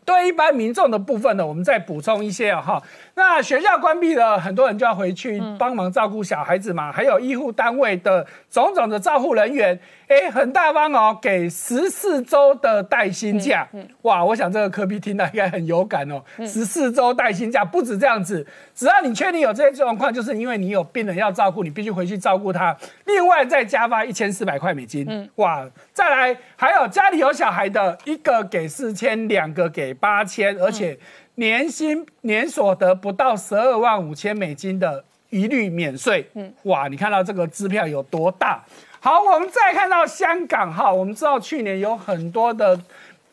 [0.04, 2.82] 对一般民众的部分呢，我们再补充一些哈。
[3.14, 9.78] 那学校关闭了，很多人就要回去帮忙照顾小孩子嘛，还有医护单位的种种的照护人员。
[10.08, 13.68] 哎，很大方哦，给十四周的带薪假。
[14.02, 16.20] 哇，我想这个科比听到应该很有感哦。
[16.38, 18.44] 十四周带薪假不止这样子，
[18.74, 22.76] 只要你确定有这些状况，就是因为你有病人要照顾，你必须回去照顾他。
[23.04, 25.30] 另外再加发一千四百块美金。
[25.36, 30.98] 哇，再来还有家里有小孩的，一个给四千，两个给八千，而且
[31.40, 36.28] 年薪年所得不到十二万五千美金的一律免税。
[36.34, 38.62] 嗯，哇，你看到这个支票有多大？
[39.00, 42.78] 好，我们再看到香港哈，我们知道去年有很多的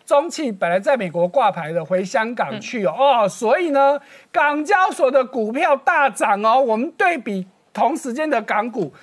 [0.05, 3.99] 中企本来在美国挂牌的回香港去哦，哦，所以呢，
[4.31, 6.57] 港交所的股票大涨哦。
[6.57, 8.93] 我们对比同时间的港股。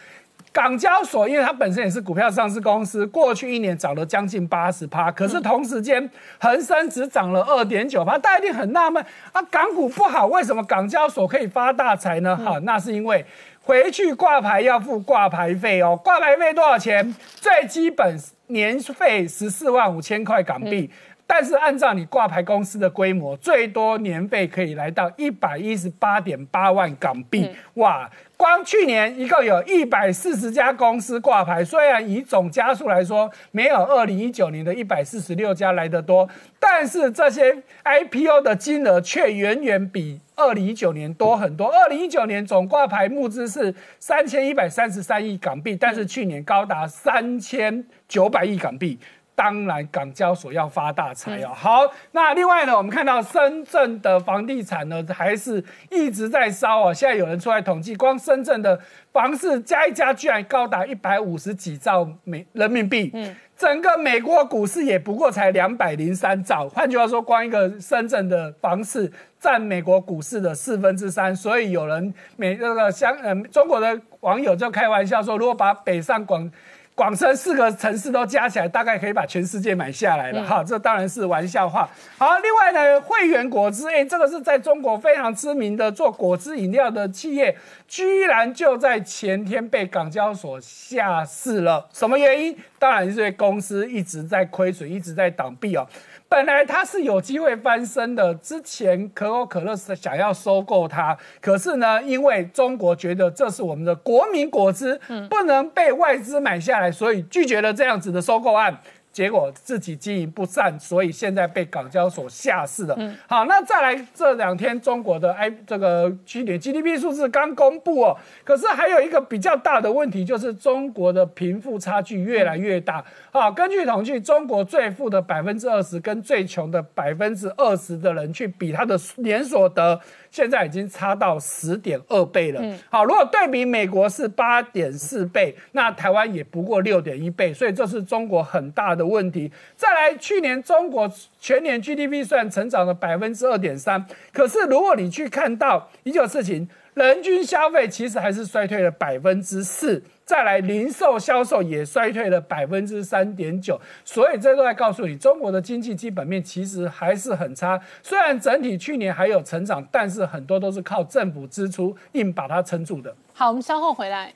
[0.55, 12.37] 港交所，因为它本身也是股票上市公司，过去一年涨了将近八十趴，可是同时间恒生只涨了二点九趴，大家一定很纳闷啊，港股不好，为什么港交所可以发大财呢？
[12.37, 13.27] 哈，那是因为
[13.63, 17.13] 回去挂牌要付挂牌费哦，挂牌费多少钱？
[17.35, 20.89] 最基本年费十四万五千块港币，
[21.27, 28.09] 但是按照你挂牌公司的规模，最多年费可以来到一百一十八点八万港币，哇！
[28.37, 41.69] 光去年一共有一百四十家公司挂牌，虽然以总加数来说没有二零一九年的一百四十六家来得多，但是这些 IPO 的金额却远远比二零一九年多很多。
[41.69, 48.99] 二零一九年总挂牌募资是三千一百三十三亿港币，但是去年高达三千九百亿港币。
[49.37, 51.51] 当然，港交所要发大财哦。
[51.53, 51.81] 好，
[52.13, 56.95] 那另外呢，我们看到深圳的房地产呢，还是一直在烧哦。
[56.95, 58.79] 现在有人出来统计，光深圳的
[59.13, 63.11] 房市加一加，居然高达一百五十几兆美人民币。
[63.13, 66.69] 嗯，整个美国股市也不过才两百零三兆。
[66.69, 71.35] 换句话说，光一个深圳的房市占美国股市的四分之三。
[71.35, 76.49] 所以有人美那个香呃中国的网友就开玩笑说，如果把北上广
[76.97, 81.89] 广深四个城市都加起来，大概可以把全世界买下来了哈，这当然是玩笑话。
[82.17, 87.57] 好，另外呢，汇源果汁，哎，这个是在中国非常知名的做果汁饮料的企业，
[87.89, 91.89] 居然就在前天被港交所下市了。
[91.93, 92.57] 什么原因？
[92.79, 95.85] 当然是因为公司一直在亏损，一直在倒闭哦。
[96.29, 108.77] 本来它是有机会翻身的，之前可口可乐是想要收购它，可是呢，因为中国觉得这是我们的国民果汁，不能被外资买下来，所以拒绝了这样子的收购案。
[109.15, 112.99] 结果自己经营不善，所以现在被港交所下市了。
[113.29, 123.05] 好，那再来这两天中国的 I 这个去年 GDP 数字刚公布哦，可是还有一个比较大的问题，就是中国的贫富差距越来越大。
[123.31, 130.01] 好，根据统计，中国最富的百分之二十跟最穷的百分之二十的人去比，他的年所得。
[130.35, 132.61] 现在已经差到十点二倍了。
[132.91, 139.53] 好，如果对比美国是八点四倍，那台湾也不过六点一倍，所以这是中国很大的问题。
[139.77, 150.03] 再来，去年中国全年 GDP 虽然成长了百分之二点三，可是如果你去看到一件事情，人均消费其实还是衰退了百分之四。
[150.25, 157.79] 再来，零售销售也衰退了百分之三点九，所以这都在告诉你，中国的经济基本面其实还是很差。
[158.03, 163.15] 虽然整体去年还有成长，但是很多都是靠政府支出硬把它撑住的。
[163.35, 164.33] 好，我们稍后回来。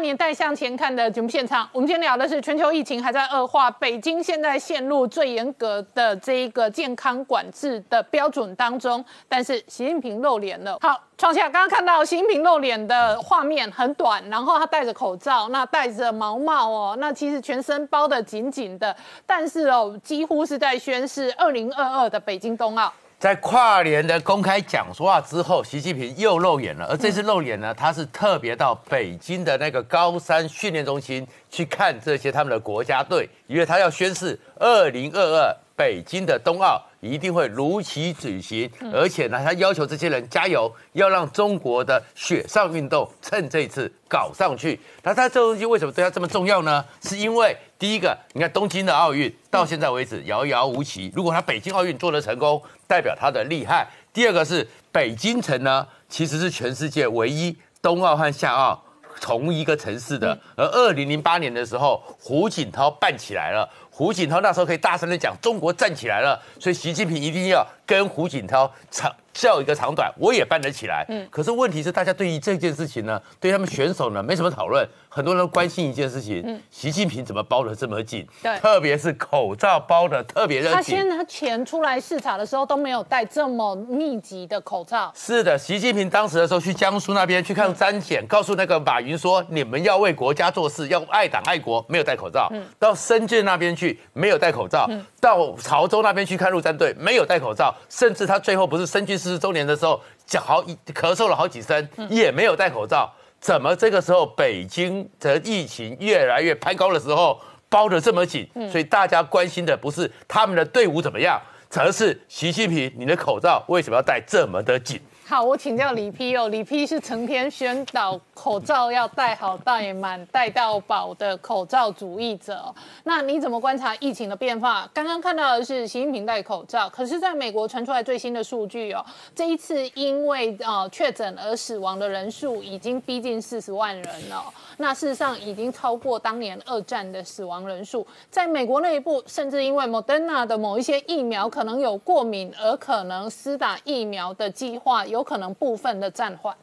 [0.00, 10.78] 年代向前看的节目现场，我们今天聊的是全球疫情还在恶化，北京现在陷入最严格的这一个健康管制的标准当中，但是习近平露脸了。
[10.80, 18.94] 好，创下刚刚看到习近平露脸的画面很短，然后他戴着口罩，那戴着毛帽哦，那其实全身包得紧紧的，
[19.26, 22.92] 但是哦，几乎是在宣示二零二二的北京冬奥。
[23.18, 26.86] 在跨年的公开讲说话之后，习近平又露脸了。
[26.86, 36.82] 而这次露脸呢，他是特别到北京的那个高山训练中心去看这些他们的国家队，因为他要宣誓二零二二北京的冬奥。
[37.02, 44.80] 一定会如期举行，而且呢，他要求这些人加油，要让中国的雪上运动趁这次搞上去。
[45.04, 46.84] 那他这东西为什么对他这么重要呢？
[47.04, 53.86] 是因为第一个，你看东京的奥运到现在为止遥遥无期，如果他北京奥运做得成功，代表他的厉害。
[54.14, 58.82] 第二个是北京城呢，其实是全世界唯一冬奥和夏奥
[59.20, 60.38] 同一个城市的。
[60.56, 63.68] 而二零零八年的时候，胡锦涛办起来了。
[63.90, 71.04] 胡锦涛那时候可以大声的讲，中国站起来了，所以习近平一定要跟胡锦涛长叫一个长短，我也办得起来。
[71.08, 74.86] 嗯，可是问题是，大家对于这件事情呢，对他们选手呢，没什么讨论。
[75.08, 78.26] 很多人都关心一件事情：嗯，习近平怎么包的这么紧？
[78.42, 80.74] 对，特别是口罩包的特别热紧。
[80.74, 85.10] 他先他前出来视察的时候都没有戴这么密集的口罩。
[85.14, 92.48] 是的，习近平当时的时候去江苏那边去看张检，告诉那个马云说：“你们要为国家做事，要爱党爱国。”没有戴口罩。
[92.52, 94.86] 嗯，到深圳那边去没有戴口罩。
[94.90, 100.62] 嗯，到潮州那边去看陆战队没有戴口罩，甚至他最后不是深居四十周年的时候，讲好
[100.94, 103.12] 咳嗽了好几声，也没有戴口罩。
[103.40, 108.48] 怎么这个时候北京的疫情越来越攀高的时候包得这么紧？
[108.70, 111.40] 所以大家关心的不是他们的队伍怎么样，
[111.76, 115.00] 而是习近平，你的口罩为什么要戴这么的紧？
[115.28, 122.72] 好，我请教李批哦，李批是成天宣导口罩要戴好、戴满、戴到饱的口罩主义者。
[123.02, 124.88] 那你怎么观察疫情的变化？
[124.94, 129.04] 刚刚看到的是习近平戴口罩，可是在美国传出来最新的数据哦，
[129.34, 134.44] 这一次因为呃确诊而死亡的人数已经逼近四十万人了。
[134.78, 138.06] 那事实上已经超过当年二战的死亡人数。
[138.30, 146.54] 在美国内部，甚至因为 Moderna 的某一些疫苗可能有过敏，而可能施打疫苗的计划有可能部分的暂缓。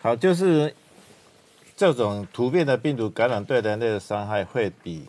[0.00, 0.74] 好，就是
[1.76, 5.06] 这种突变的病毒感染对人类的伤害会比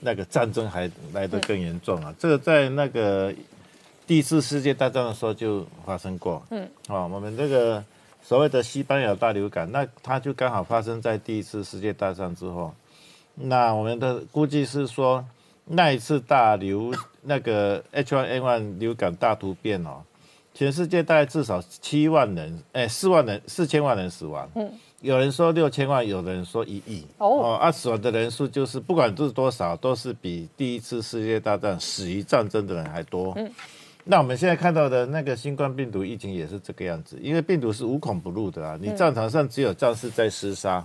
[0.00, 2.14] 那个战争还来得更严重啊！
[2.18, 3.34] 这个在那个
[4.06, 6.40] 第一次世界大战的时候就发生过。
[6.50, 7.84] 嗯，好，我们这个。
[8.28, 12.74] 所谓的西班牙大流感，那它就刚好发生在第一次世界大战之后。
[13.34, 15.24] 那我们的估计是说，
[15.64, 20.02] 那一次大流那个 H1N1 流感大突变哦，
[20.52, 24.46] 全世界大概至少七万人，哎，四万人，四千万人死亡。
[24.56, 24.70] 嗯，
[25.00, 27.06] 有人说六千万，有人说一亿。
[27.16, 33.32] 哦，啊，死亡的人数就是不管是多少，都是比第一次世界大战死于战争的人还多。
[33.36, 33.50] 嗯。
[34.10, 40.82] 那我们现在看到的那个新冠病毒疫情也是这个样子，因为病毒是无孔不入的啊，你战场上只有战士在厮杀，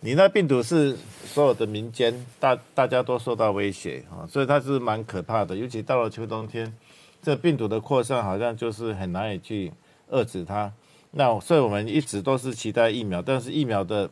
[0.00, 6.76] 你那病毒是所有的民间大大家都受到威胁啊，所以它是蛮可怕的，尤其到了秋冬天，
[7.22, 9.72] 这病毒的扩散好像就是很难以去
[10.10, 10.72] 遏制它。
[11.12, 14.10] 那所以我们一直都是期待疫苗，但是疫苗的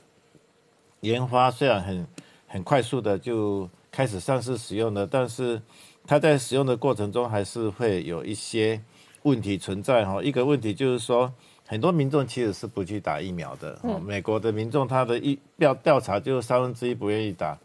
[1.01, 2.07] 研发虽然很
[2.47, 5.61] 很快速的就开始上市使用了，但是。
[6.07, 8.81] 它在使用的过程中还是会有一些
[9.23, 10.23] 问题存在哈。
[10.23, 11.33] 一个问题就是说，
[11.67, 13.79] 很多民众其实是不去打疫苗的。
[14.05, 17.59] 美国的民众他的一调调查就三分之一不愿意打。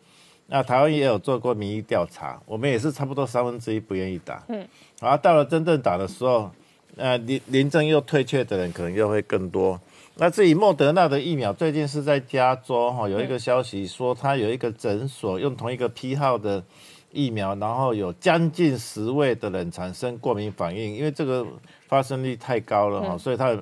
[0.47, 4.43] 那台湾也有做过民意调查，我们也是差不多三分之一不愿意打。
[4.47, 4.67] 嗯。
[4.99, 6.49] 然后到了真正打的时候，
[6.95, 9.79] 呃，临临阵又退却的人可能又会更多。
[10.19, 16.63] 那至于莫德纳的疫苗，最近是在加州哈有一个消息说，他有一个诊所用同一个批号的。
[17.11, 21.43] 疫苗，然后有将近十位的人产生过敏反应，因为这个
[21.87, 23.57] 发生率太高了哈，所以他，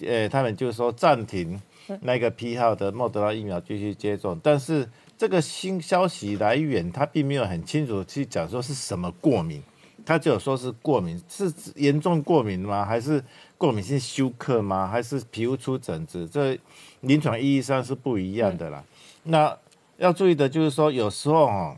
[0.00, 1.58] 呃，他们就说暂停
[2.02, 4.38] 那个批号的莫德纳疫苗继续接种。
[4.42, 4.86] 但是
[5.16, 9.62] 这个新消息来源，他并没有很清楚去讲说是什么过敏，
[10.04, 12.84] 他只有说是过敏，是严重过敏吗？
[12.84, 13.24] 还是
[13.60, 14.88] 过敏性休克吗？
[14.88, 16.26] 还是皮肤出疹子？
[16.26, 16.58] 这
[17.02, 18.82] 临床意义上是不一样的啦。
[19.24, 19.54] 那
[19.98, 21.76] 要注意的就是说，有时候哈。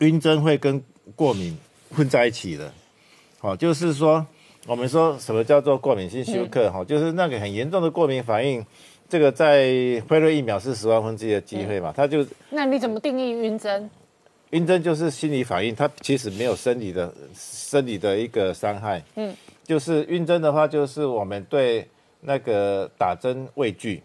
[0.00, 0.82] 晕针会跟
[1.14, 1.56] 过敏
[1.94, 2.70] 混在一起的，
[3.38, 4.26] 好，就是说，
[4.66, 6.68] 我们说什么叫做过敏性休克？
[6.68, 8.62] 哈，就是那个很严重的过敏反应，
[9.08, 9.62] 这个在
[10.08, 13.88] 辉瑞疫苗是十万分之一的机会嘛，它就那你怎么定义晕针？
[14.50, 19.00] 晕针就是心理反应，它其实没有生理的生理的一个伤害。
[19.14, 19.32] 嗯，
[19.64, 21.88] 就是晕针的话，就是我们对
[22.20, 24.02] 那个打针畏惧，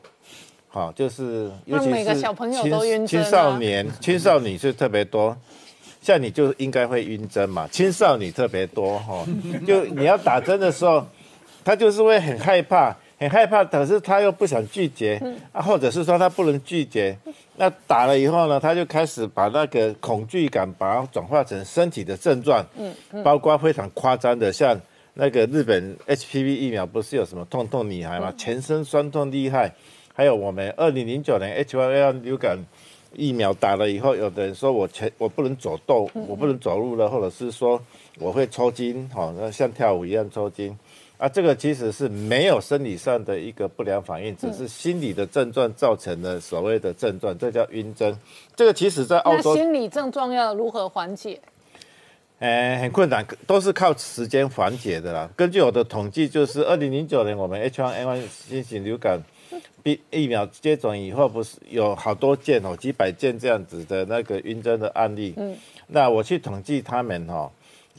[0.67, 5.37] 好，就是尤其是青青少年、青少年是特别多。
[6.01, 9.25] 像你就应该会晕针嘛，青少年特别多哈，
[9.67, 11.05] 就你要打针的时候，
[11.61, 17.17] 他就是会很害怕，很害怕，可是他又不想拒绝，啊，或者是说他不能拒绝，
[17.57, 24.79] 那打了以后呢，他就开始把那个恐惧感把它转化成身体的症状，嗯，包括非常夸张的，像
[25.19, 29.69] 那个日本 HPV 疫苗不是有什么痛痛女孩吗，全身酸痛厉害，
[30.13, 32.57] 还有我们二零零九年 H1N1 流感。
[33.15, 37.81] 疫苗打了以后，有的人说我前我不能走动，我不能走路了，或者是说
[38.19, 40.77] 我会抽筋，好，那像跳舞一样抽筋，
[41.17, 48.15] 啊，这个其实是没有生理上的一个不良反应，只是心理的症状造成的所谓的症状，这叫晕针。
[48.55, 51.41] 这个其实在澳洲，心理症状要如何缓解？
[52.39, 55.29] 哎，很困难，都是靠时间缓解的啦。
[55.35, 59.21] 根据我的统计，就是二零零九年我们 H1N1 新型流感。
[59.83, 65.33] 疫疫苗接种以后，不是有好多件哦，几百件这样子的那个晕针的案例。
[65.37, 67.49] 嗯，那我去统计他们哈，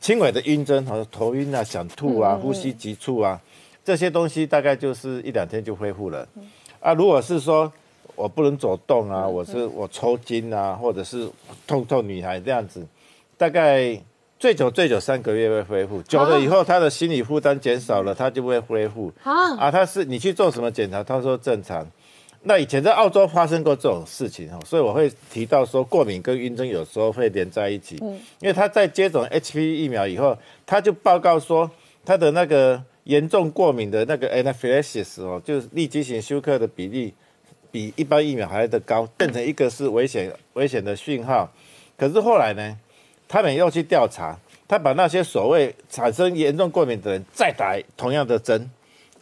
[0.01, 3.41] 轻微的晕针和头晕啊、想吐啊、呼吸急促啊，
[3.83, 6.29] 这些东西大概就是一两天就恢复了。
[6.81, 7.73] 啊，如果是说
[8.15, 11.29] 我不能走动啊，我是我抽筋啊，或者是
[11.67, 12.87] 痛痛女孩这样子，
[13.37, 14.01] 大概。
[14.41, 19.13] 最久最久三个月会恢复，久了以后他的心理负担减少了，他就会恢复。
[19.23, 21.05] 啊啊，他是你去做什么检查？
[21.05, 21.87] 他说正常。
[22.45, 27.99] 那以前在澳洲发生过这种事情哦，所以我会提到说过敏跟晕针有时候会连在一起。
[28.01, 30.35] 嗯，因为他在接种 HPV 疫苗以后，
[30.65, 31.71] 他就报告说
[32.03, 37.13] 他的那个严重过敏的那个 anaphylaxis 哦，就是立即性休克的比例
[37.71, 41.53] 比一般疫苗还的高，变成一个是危险危险的讯号。
[41.99, 42.79] 可是后来呢？
[43.31, 48.69] 他们又去调查，他把那些所谓产生严重过敏的人再打同样的针，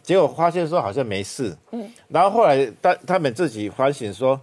[0.03, 1.55] 结果发现说好像没事。
[1.73, 4.41] 嗯，然后后来他他们自己反省说，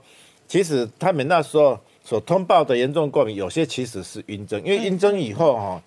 [0.47, 5.81] 其实他们那时候所通报的严重过敏，有些其实是晕针，因为晕针以后哈，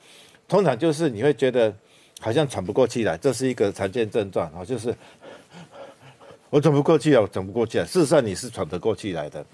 [0.49, 1.73] 通常就是你会觉得
[2.21, 4.93] 好像喘不过气来，这是一个常见症状啊，就是。
[6.51, 7.85] 我喘不过气啊，我喘不过气啊。
[7.85, 9.45] 事实上你是喘得过气来的。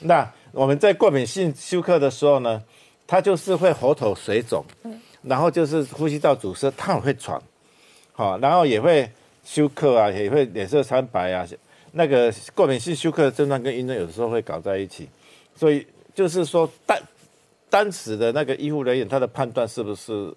[0.00, 2.62] 那我们在过敏性休克的时候呢，
[3.12, 4.64] 它就是会喉头水肿，
[5.20, 7.38] 然后就是呼吸道阻塞，它会喘，
[8.14, 9.06] 好，然后也会
[9.44, 11.46] 休克啊，也会脸色苍白啊。
[11.90, 15.06] 那个过敏性休克的症状跟晕针有的时候会搞在一起，
[15.54, 16.98] 所以就是说单
[17.68, 20.34] 单时的那个医护人员他的判断是不是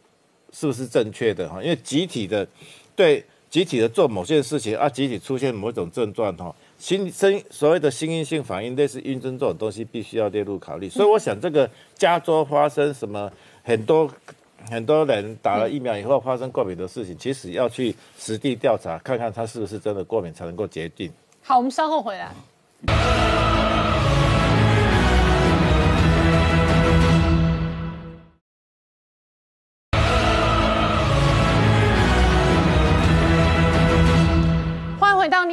[0.52, 1.64] 是不是正确的哈？
[1.64, 2.46] 因为集体的
[2.94, 3.24] 对。
[3.48, 6.54] 集体的做某件事情啊，集体出现某种症状哈，
[6.86, 10.88] 心生所谓的新因性反应，类似晕针这种东西，必须要列入考虑。
[10.88, 13.28] 所以我想，这个加州发生什么
[13.64, 14.08] 很多
[14.70, 21.12] 很多人打了疫苗以后发生过敏的事情，其实要去实地调查，看看他是不是真的过敏，才能够决定。
[21.42, 22.30] 好，我们稍后回来。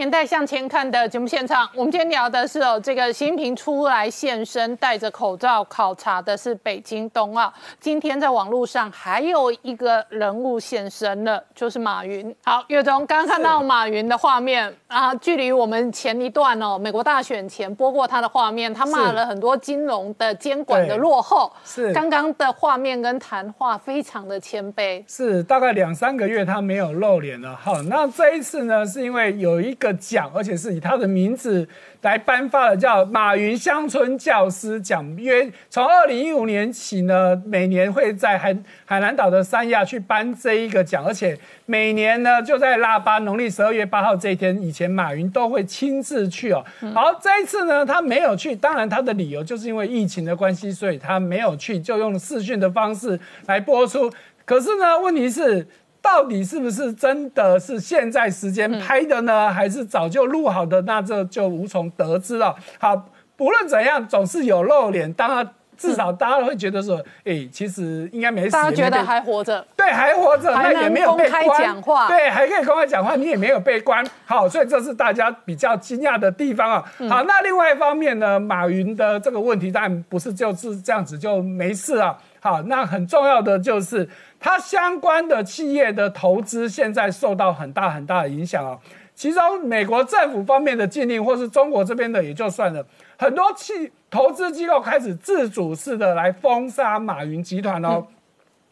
[0.02, 7.54] 年代向前看的节目现场，我们今天聊的是哦，这个习近平出来现身，戴着口罩考察的是北京冬奥。
[7.78, 12.34] 今天在网络上还有一个人物现身了，就是马云。
[12.42, 21.52] 好，岳总，刚刚看到马云的画面啊，距离我们前一段哦，美国大选前播过他的画面，他骂了很多金融的监管的落后。
[21.64, 25.04] 是，刚刚的画面跟谈话非常的谦卑。
[25.06, 27.54] 是，大概两三个月他没有露脸了。
[27.54, 29.62] 好，那这一次呢，是因为有。
[29.62, 31.68] 一个奖，而且是以他的名字
[32.02, 35.02] 来颁发的，叫马云乡村教师奖。
[35.16, 46.64] 约从二零一五年起呢，每年会在海海南岛的三亚去颁这一个奖，而且每年呢就在腊八农历十二月八号这一天，以前马云都会亲自去哦。
[46.94, 54.10] 好，这一次呢他没有去，当然他的理由就是因为疫情的关系，所以他没有去，就用视讯的方式来播出。
[54.44, 55.66] 可是呢，问题是。
[56.02, 60.82] 到底是不是真的是现在时间拍的呢，还是早就录好的？
[60.82, 62.54] 那这就无从得知了。
[62.78, 68.50] 好，不论怎样，总是有露脸，当然至少大家会觉得说，哎，其实应该没事。
[68.50, 72.08] 大家觉得还活着，对，还活着，那也没有被关。
[72.08, 74.04] 对，还可以公开讲话，你也没有被关。
[74.26, 76.84] 好，所以这是大家比较惊讶的地方啊。
[77.08, 82.18] 好，那另外一方面呢，马云的这个问题，当然不是就是这样子就没事啊。
[82.40, 84.08] 好，那很重要的就是。
[84.42, 88.76] 它相关的企业的投资现在受到很大很大的影响哦，
[89.14, 92.84] 其中美国政府方面的禁令，或是中国这边的也就算了，
[93.16, 98.04] 很多企投资机构开始自主式的来封杀马云集团哦，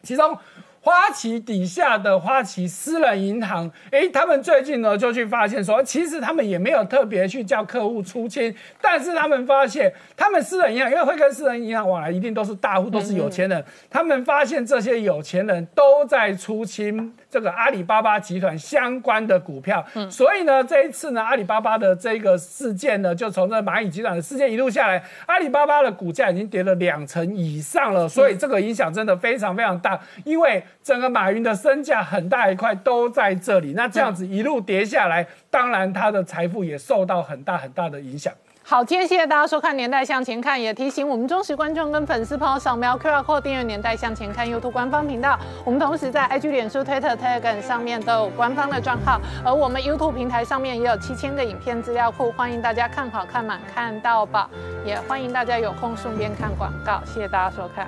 [0.03, 0.37] 其中。
[0.83, 13.63] 花旗底下的花旗私人银行，哎，他们最近呢就去发现说，其实他们也没有特别去叫客户出清，但是他们发现，他们私人银行因为会跟私人银行往来，一定都是大户，都是有钱人。
[13.91, 30.63] 他们发现这些有钱人都在出清这个阿里巴巴集团相关的股票，所以呢，这一次呢，阿里巴巴的这个事件呢，就从这蚂蚁集团的事件一路下来，阿里巴巴的股价已经跌了两成以上了，所以这个影响真的非常非常大，因为。
[30.83, 38.33] 整个马云的身价很大一块都在这里，那这样子一路跌下来，当然他的财富也受到很大很大的影响。
[38.71, 45.37] 好，今天谢谢大家收看《年代向前看》，也提醒我们忠实观众跟粉丝朋友扫描 QR Code 订阅《年代向前看》YouTube 官方频道。
[45.65, 54.49] 我们同时在 IG、脸书、Twitter、Telegram 上面都有官方的账号，而我们 YouTube 平台上面也有七千个影片资料库，欢迎大家看好看满看到饱，
[54.85, 57.01] 也欢迎大家有空顺便看广告。
[57.05, 57.87] 谢谢大家收看。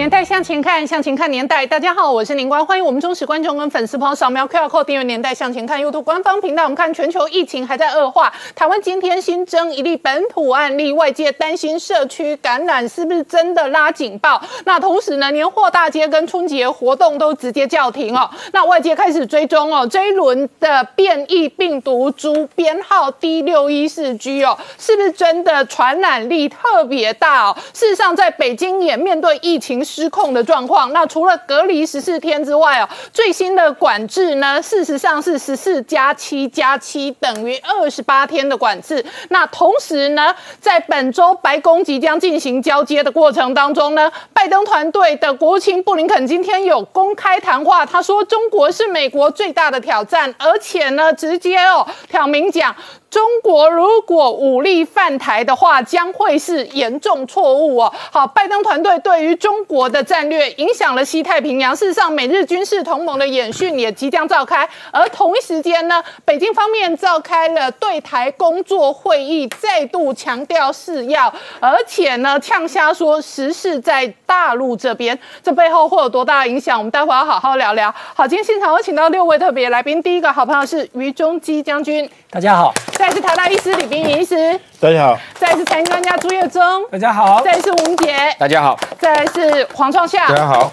[0.00, 1.66] 年代向前看，向前看年代。
[1.66, 6.62] 大家好，我是林官，欢迎我们忠实观众跟粉丝朋友扫描 QR Code 订阅《年代向前看》YouTube 官方频道。
[6.62, 14.40] 我们看全球疫情还在恶化，台湾今天新增一例本土案例，外界担心社区感染是不是真的拉警报？
[14.64, 18.30] 那同时呢，年货大街跟春节活动都直接叫停哦。
[18.52, 27.56] 那外界开始追踪哦，这一轮的变异病毒株编号 D 六一四 G 哦，是不是真的传染力特别大哦？
[27.74, 29.84] 事实上，在北京也面对疫情。
[29.90, 30.92] 失控的状况。
[30.92, 39.04] 那除了隔离十四天之外哦，最新的管制呢，事实上是十四加七加七等于二十八天的管制。
[39.30, 52.76] 那同时呢，在本周白宫即将进行交接的过程当中呢，拜登团队的国务卿布林肯今天有公开谈话，他说中国是美国最大的挑战，而且呢，直接哦挑明讲。
[53.10, 57.92] 中国如果武力犯台的话，将会是严重错误哦。
[58.12, 61.72] 好，拜登团队对于中国的战略影响了西太平洋。
[61.72, 76.76] 事实上，美日军事同盟的演训也即将召开，而同一时间呢，北京方面召开了对台工作会议，再度强调是要，而且呢，呛瞎说时事在大陆这边，这背后会有多大的影响？
[76.76, 77.94] 我们待会要好好聊聊。
[78.12, 82.74] 好，今天现场我请到六位特别来宾，第一个好朋友是于中基将军，大家好。
[82.94, 90.70] 再是台大医师李冰医师，大家好；再是财经专家朱业忠，大家好；再是吴杰，大家好；再是黄创夏，大家好。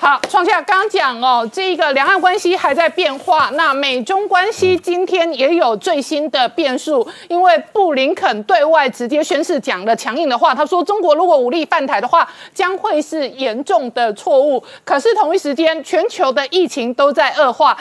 [0.00, 14.64] 好，创夏刚讲哦，这个两岸关系还在变化，那美中关系今天也有最新的变数，因为布林肯对外直接宣誓讲了强硬的话，他说中国如果武力犯台的话，将会是严重的错误。
[14.84, 17.76] 可是同一时间，全球的疫情都在恶化。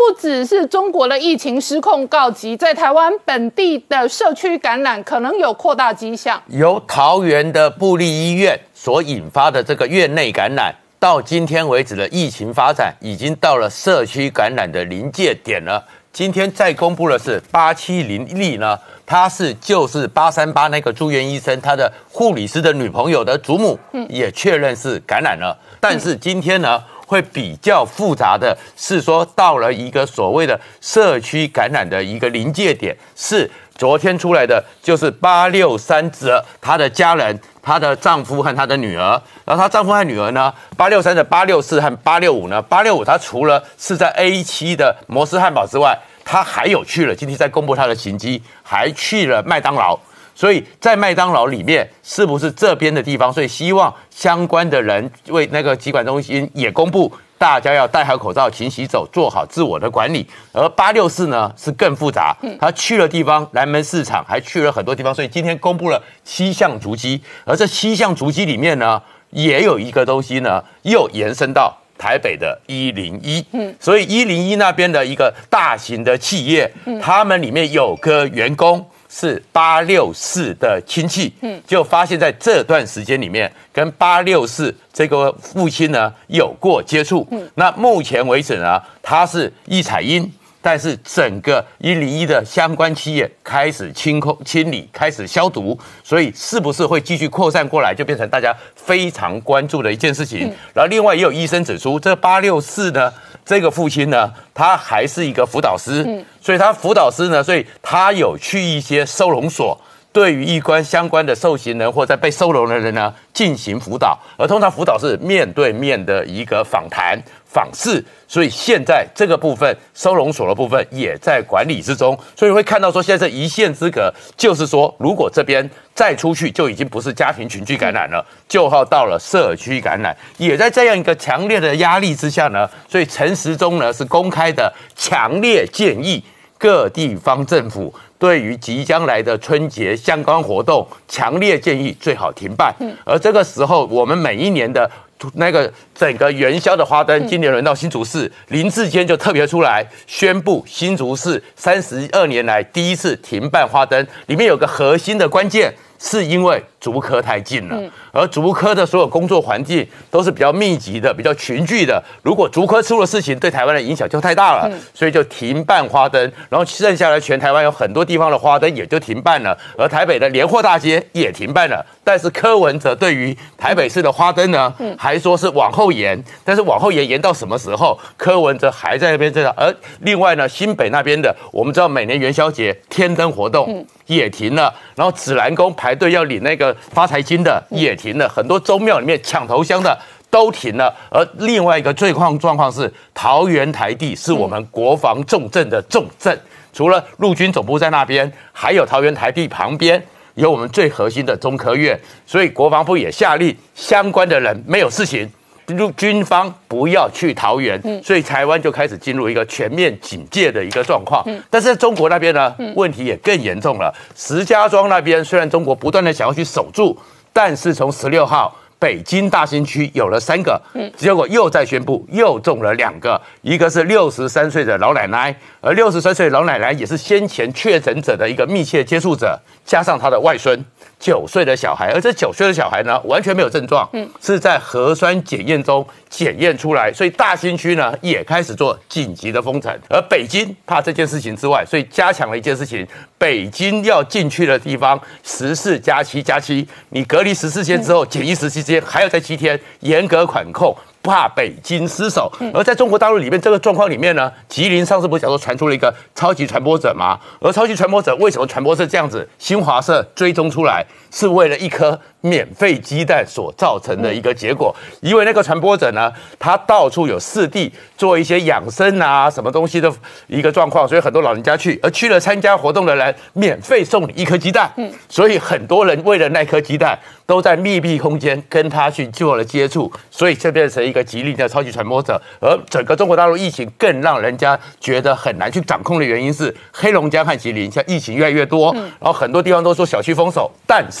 [0.00, 6.42] 不只是中国的疫情失控告急，在台湾本地的社区感染可能有扩大迹象。
[6.46, 15.84] 由桃园的布利医院所引发的这个院内感染，到今天为止的疫情发展，已经到了社区感染的临界点了。
[16.14, 25.54] 今天再公布的是八七零例呢，他是就是八三八那个住院医生他的护理师的女朋友的祖母，嗯也确认是感染了。
[25.78, 26.82] 但是今天呢？
[27.10, 49.98] 会比较复杂的是说，到了一个所谓的社区感染的一个临界点，是昨天出来的，就是八六三者她的家人，她的丈夫和她的女儿，然后她丈夫和女儿呢，八六三的八六四和八六五呢，八六五她除了是在 A 七的摩斯汉堡之外，她还有去了，今天在公布她的行迹，还去了麦当劳。
[50.40, 53.30] 所以在麦当劳里面，是不是这边的地方？
[53.30, 60.26] 所以希望相关的人为那个疾管中心也公布，大家要戴好口罩、勤洗手、做好自我的管理。
[60.52, 67.20] 而八六四呢是更复杂，他去了地方，南门市场还去了很多地方，所以今天公布了七项足迹。
[67.44, 73.44] 而这七项足迹里面呢，也有一个东西呢，又延伸到台北的一零一。
[73.52, 76.72] 嗯，所以一零一那边的一个大型的企业，
[77.02, 78.82] 他们里面有个员工。
[79.10, 90.32] 是八六四的亲戚，嗯，就发现在这段时间里面，跟八六四这个父亲呢有过接触，嗯，那目前为止呢，他是易彩英。
[90.62, 100.40] 但是整个一零一的相关企业开始清空、清理，开始消毒，所以是不是会继续扩散过来，就变成大家非常关注的一件事情。
[100.74, 103.10] 然后另外也有医生指出，这八六四呢，
[103.44, 109.78] 这个父亲呢，他还是一个辅导师，所以他辅导师呢，所以他有去一些收容所。
[110.12, 136.20] 对于一关相关的受刑人或者被收容的人呢，进行辅导，而通常辅导是面对面的一个访谈访视，所以现在这个部分收容所的部分也在管理之中，所以会看到说现在这一线之隔，就是说如果这边再出去，就已经不是家庭群聚感染了，就要到了社区感染，也在这样一个强烈的压力之下呢，所以陈时中呢是公开的强烈建议
[136.58, 137.94] 各地方政府。
[138.20, 142.72] 对于即将来的春节相关活动，强烈建议最好停办。
[143.04, 144.88] 而这个时候，我们每一年的
[145.34, 155.74] 那个整个元宵的花灯，今年轮到新竹市，林志坚就特别出来宣布，新竹市三十二年来第一次停办花灯，里面有个核心的关键。
[156.02, 157.78] 是因为竹科太近了，
[158.10, 162.02] 而竹科的所有工作环境都是比较密集的、比较群聚的。
[162.22, 166.18] 如果竹科出了事情，对台湾的影响就太大了，所以就停办花灯。
[166.48, 171.84] 然后剩下来全台湾有很多地方的花灯也就停办了，而台北的联货大街也停办了。
[172.02, 177.98] 但是柯文哲对于台北市的花灯呢，还说是往后延，但是往后延延到什么时候？
[178.16, 179.54] 柯文哲还在那边这样。
[179.56, 183.86] 而另外呢，新北那边的，我们知道每年元宵节天灯活动。
[184.06, 189.96] 也停了，然后紫兰宫排队要领那个发财金的也停了，很多宗庙里面抢头香的
[190.28, 190.92] 都停了。
[191.10, 196.36] 而另外一个最况状况是，桃园台地是我们国防重镇的重镇，
[196.72, 205.30] 除了陆军总部在那边，还有桃园台地旁边有我们最核心的中科院，所以国防部也下令相关的人没有事情。
[205.68, 211.24] 陆军方不要去桃园，所以台湾就开始进入一个全面警戒的一个状况。
[211.48, 213.94] 但是在中国那边呢，问题也更严重了。
[214.16, 216.98] 石家庄那边虽然中国不断的想要去守住，
[217.32, 218.56] 但是从十六号。
[218.80, 230.64] 北京大兴区有了三个，嗯，结果又在宣布又中了两个，一个是六十三岁的老奶奶，而六十三岁的老奶奶也是先前确诊者的一个密切接触者，加上她的外孙
[231.00, 242.86] 九岁的小孩，而这九岁的小孩呢完全没有症状，嗯，是在核酸检验中检验出来，所以大兴区呢也开始做紧急的封城，而北京怕这件事情之外，所以加强了一件事情，
[243.18, 248.60] 北京要进去的地方十四加七加七，你隔离十四天之后检疫十七。
[248.84, 252.32] 还要在七天严格管控，怕北京失守。
[252.52, 257.18] 而在中国大陆里面，这个状况里面呢，吉林上次不是讲说传出了一个超级传播者吗？
[257.40, 259.28] 而超级传播者为什么传播是这样子？
[259.38, 262.00] 新华社追踪出来，是为了一颗。
[262.22, 269.90] 免费鸡蛋所造成的一个结果，因为那个传播者呢，他到处有四地做一些养生啊什么东西的
[270.26, 290.99] 一个状况，所以很多老人家去，而去了参加活动的人，免费送你一颗鸡蛋，嗯，所以很多人为了那颗鸡蛋，都在密闭空间跟他去做了接触，所以就变成一个吉利的超级传播者，而整个中国大陆疫情更让人家觉得很难去掌控的原因是，黑龙江和吉林现在疫情越来越多，然后很多地方都说小区封锁，但是。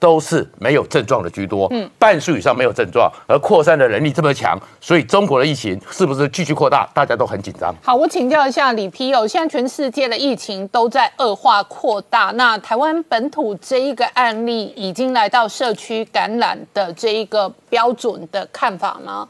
[0.00, 7.74] 都是没有症状的居多，嗯，半数以上没有症状，而扩散的能力这么强，所以中国的疫情是不是继续扩大，大家都很紧张。
[7.82, 19.28] 好，我请教一下李皮友，现在全世界的疫情都在恶化扩大，那台湾本土这一个案例已经来到社区感染的这一个标准的看法吗？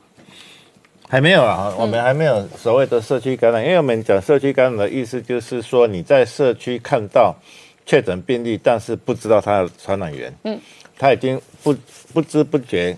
[1.08, 7.34] 还没有啊，我们还没有所谓的社区感染，因为我们讲社区感染的意思就是说你在社区看到。
[7.88, 10.60] 确诊病例，但是不知道他的传染源，嗯，
[10.98, 11.74] 他已经不
[12.12, 12.94] 不知不觉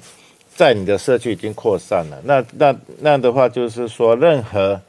[0.57, 2.21] 在你的社区已经扩散了。
[2.25, 4.81] 那那那样的话，就是说，任何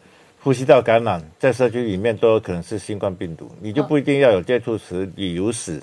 [0.41, 5.79] 呼吸道感染在社区里面都有可能是新冠病毒，你就不一定要有接触史、旅游史，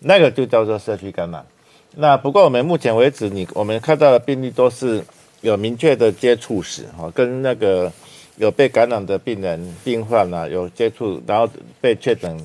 [0.00, 1.46] 那个就叫做社区感染。
[1.94, 5.00] 那不过我们目前为止，你我们看到的病例都是
[5.40, 7.92] 有明确的接触史，哈，跟那个
[8.38, 11.48] 有被感染的病人、病患啊有接触，然后
[11.80, 12.36] 被确诊。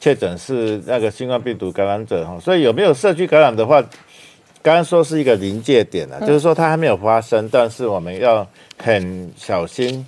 [0.00, 3.80] 确诊是那个新冠病毒感染者哈，所以有没有社区感染的话，
[4.62, 8.46] 刚刚说是一个临界点啊，就是说它还没有发生，但是我们要
[8.78, 10.04] 很小心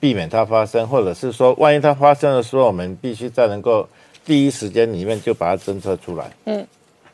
[0.00, 3.88] 避免它发生，或者是说万一它发生的时候，我们必须在能够
[4.24, 6.30] 第一时间里面就把它侦测出来。
[6.46, 6.66] 嗯。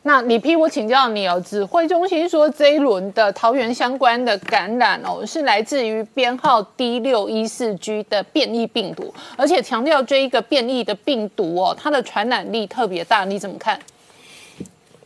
[0.05, 13.79] 那李批，我请教你哦，指挥中心说这一轮的桃园相关的感染哦，是来自于编号 D 六一四 G 的变异病毒，而且强调这一个变异的病毒哦，它的传染力特别大，你怎么看？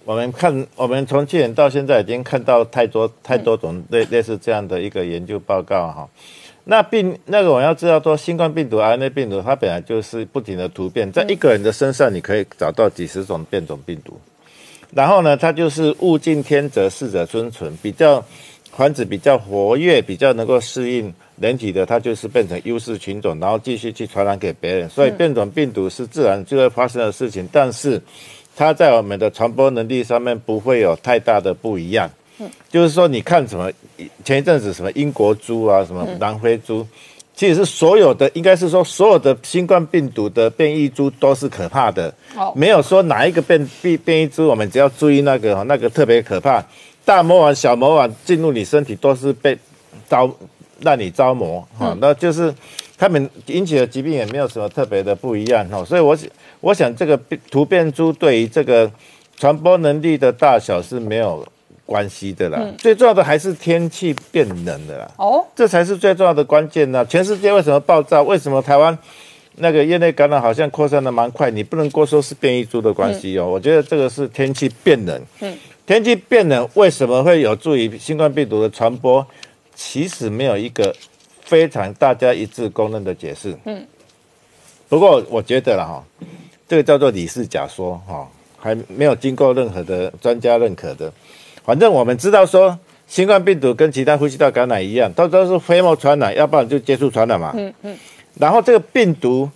[0.04, 6.10] 我们看，我们从去年到现在已经看到太多太多种类类似这样的一个研究报告哈。
[6.64, 14.20] 那病那个我要知道说，新冠病毒、RNA 病毒，它本来就是不停的突变，在一个人的身上你可以找到几十种变种病毒。
[14.92, 18.24] 然后呢，它就是物竞天择，适者生存，比较
[18.72, 24.90] 繁殖比较活跃，比较能够适应人体的，它就是变成优势群种，然后继续去传染给别人。
[24.90, 28.02] 所以变种病毒是自然就会发生的事情，但是
[28.56, 32.10] 它在我们的传播能力上面不会有太大的不一样。
[32.40, 33.72] 嗯，就是说你看什么
[34.24, 36.88] 前一阵子什么英国猪啊，什么南非猪。
[37.38, 42.12] 其实是所有的，应该是说所有的新冠病毒的变异株都是可怕的，
[42.56, 46.66] 没有说哪一个变变变异株，我们只要注意那个那个特别可怕。
[47.06, 49.56] 大魔王、小魔王进入你身体都是被
[50.10, 50.28] 招
[50.82, 52.52] 让你招魔哈，那就是
[52.98, 55.86] 他们引起的疾病也没有什么特别的不一样哈。
[55.86, 56.28] 所以我想，
[56.60, 57.16] 我想这个
[57.52, 58.92] 突变株对于这个
[59.38, 61.48] 传播能力的大小是没有。
[61.88, 65.10] 关系的啦，最重要的还是天气变冷的啦。
[65.16, 67.06] 哦，这才是最重要的关键呢。
[67.06, 68.22] 全世界为什么爆炸？
[68.22, 68.96] 为什么台湾
[69.56, 71.50] 那个业内感染好像扩散的蛮快？
[71.50, 73.48] 你不能过说是变异株的关系哦。
[73.48, 75.20] 我觉得这个是天气变冷。
[75.40, 79.26] 嗯，天气变冷为什么会有助于新冠病毒的传播？
[79.74, 80.94] 其实没有一个
[81.40, 83.56] 非常大家一致公认的解释。
[83.64, 83.88] 嗯，
[84.90, 86.04] 不过我觉得啦哈，
[86.68, 88.28] 这个叫做李氏假说哈，
[88.58, 91.14] 还没有经过任何的专家认可的。
[91.68, 97.52] 反正我们知道说，新冠病毒跟其他呼吸道感染一样，它都是飞沫传染，要不然就接触传染嘛。
[97.58, 97.94] 嗯嗯。
[98.36, 99.50] 然后这个病毒，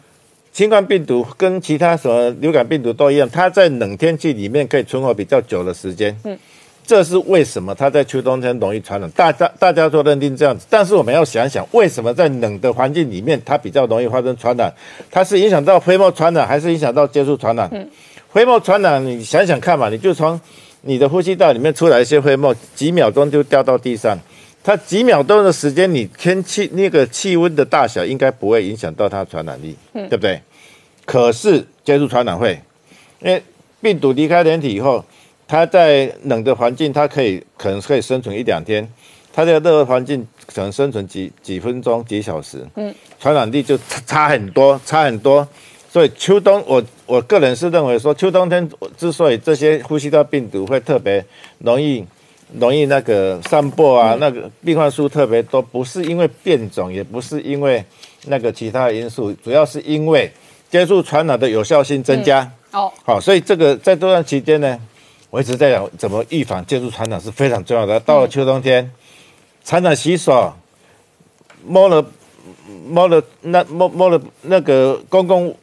[0.51, 6.13] 新冠病毒跟其他什么流感病毒都一样，它在冷天气里面可以存活比较久的时间。
[6.25, 6.37] 嗯。
[6.85, 9.09] 这是为什么它在秋冬天容易传染？
[9.11, 14.73] 大家大家都认定这样子，但是我们要想想，为什么在冷的环境里面它比较容易发生传染？
[15.09, 17.69] 它是影响到飞沫传染，还是影响到接触传染？
[17.71, 17.89] 嗯
[18.33, 20.39] 飞沫传染，你想想看嘛，你就从
[20.81, 24.17] 你的呼吸道里面出来一些灰沫，几秒钟就掉到地上。
[24.63, 30.39] 它几秒钟的时间，你天气那个气温的大小应该不会影响到它传染力，对不对？
[31.05, 32.59] 可是接触传染会，
[33.21, 33.41] 因为
[33.81, 35.03] 病毒离开人体以后，
[35.47, 38.87] 它在冷的环境，它可以可能可以生存一两天，
[39.33, 45.47] 它在热的环境可能生存几几分钟、几小时，嗯，传染力就差差很多，差很多。
[45.91, 51.23] 所以秋冬，我我个人是认为说，秋冬天之所以这些呼吸道病毒会特别
[51.57, 52.05] 容易
[52.57, 57.83] 容易那个散播啊，那个病患数特别多，不是因为变种，也不是因为
[58.27, 60.31] 那个其他因素，主要是因为
[60.69, 62.49] 接触传染的有效性增加。
[62.71, 64.79] 哦，好，所以这个在这段期间呢，
[65.29, 67.99] 我一直在讲怎么预防接触传染是非常重要的。
[67.99, 68.89] 到了秋冬天，
[69.65, 70.53] 传染洗手，
[71.67, 72.05] 摸了
[72.87, 75.53] 摸了那摸摸了那个公共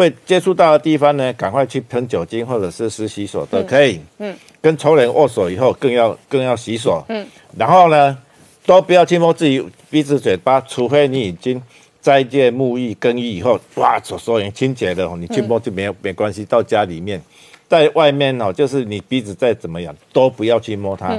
[0.00, 4.00] 会接触到的地方呢，赶快去喷酒精或者是湿洗手都可以。
[4.18, 7.04] 嗯，跟仇人握手以后更要更要洗手。
[7.08, 7.26] 嗯，
[7.56, 8.16] 然后呢，
[8.64, 11.62] 都不要去摸自己鼻子嘴巴，除非你已经
[12.00, 16.46] 斋戒沐浴更衣以后，哇，手手已经清洁了哦，你去摸就没有没关系。
[16.46, 17.20] 到家里面，
[17.68, 21.18] 在外面哦，就是你鼻子再怎么样，都不要去摸它。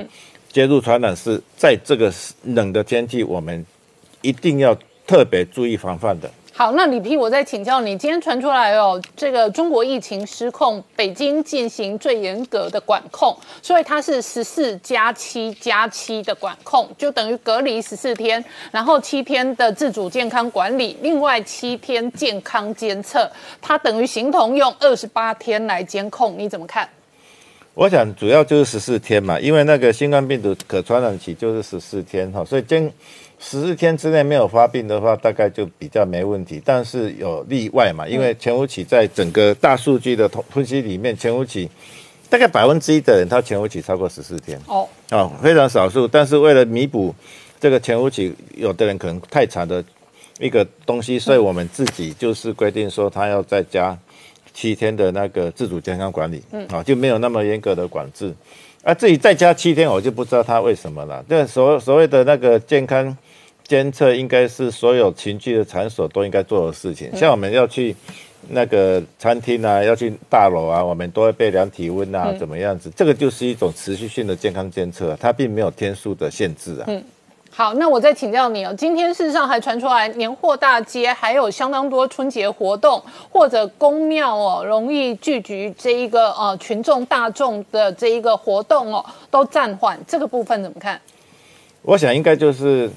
[0.51, 2.11] 接触传染是在这个
[2.43, 3.63] 冷的天气，我们
[4.21, 4.75] 一定要
[5.05, 6.29] 特别注意防范的。
[6.61, 23.27] 好，那李批，我再请教你，今天传出来哦，这个中国疫情失控，北京进行最严格的管控，所以它是十四加七加七的管控，就等于隔离十四天，然后七天的自主健康管理，另外七天健康监测，
[23.59, 26.87] 它等于形同用二十八天来监控，你怎么看？
[27.73, 32.91] 我想主要就是十四天嘛，因为那个新冠病毒可传染期就是十四天哈，所以监
[33.41, 36.61] 十四天之内没有发病的话，大概就比较没问题。
[36.63, 41.67] 但是有例外嘛，因为前五期在整个大数据的统分析里面，前五期
[42.29, 46.07] 大概百分之一的人他前五期超过十四天哦，哦，非常少数。
[46.07, 47.13] 但是为了弥补
[47.59, 49.83] 这个前五期，有的人可能太长的
[50.39, 53.97] 一个东西，所以我们自己就是规定说他要再加。
[54.53, 58.35] 七天的那个自主健康管理，嗯，啊，就没有那么严格的管制，
[58.83, 61.23] 啊，自己再加七天，我就不知道他为什么了。
[61.29, 63.17] 这所所谓的那个健康
[63.71, 67.09] 监测，应该是所有情趣的场所都应该做的事情。
[67.15, 67.95] 像我们要去
[68.49, 72.91] 那个餐厅啊，要去大楼啊，我们都会被量体温啊，怎么样子？
[72.93, 76.83] 这个就是一种持续性的健康监测，它并没有天数的限制啊。
[76.87, 77.01] 嗯。
[77.49, 78.75] 好，那我再请教你哦。
[78.77, 83.01] 今天事实上还传出来年货大街还有相当多春节活动，
[83.31, 89.97] 或者公庙哦，容易聚集这一个呃群众大众的这一个活动哦，都暂缓。
[90.05, 90.99] 这个部分怎么看？
[91.83, 92.87] 我想应该就是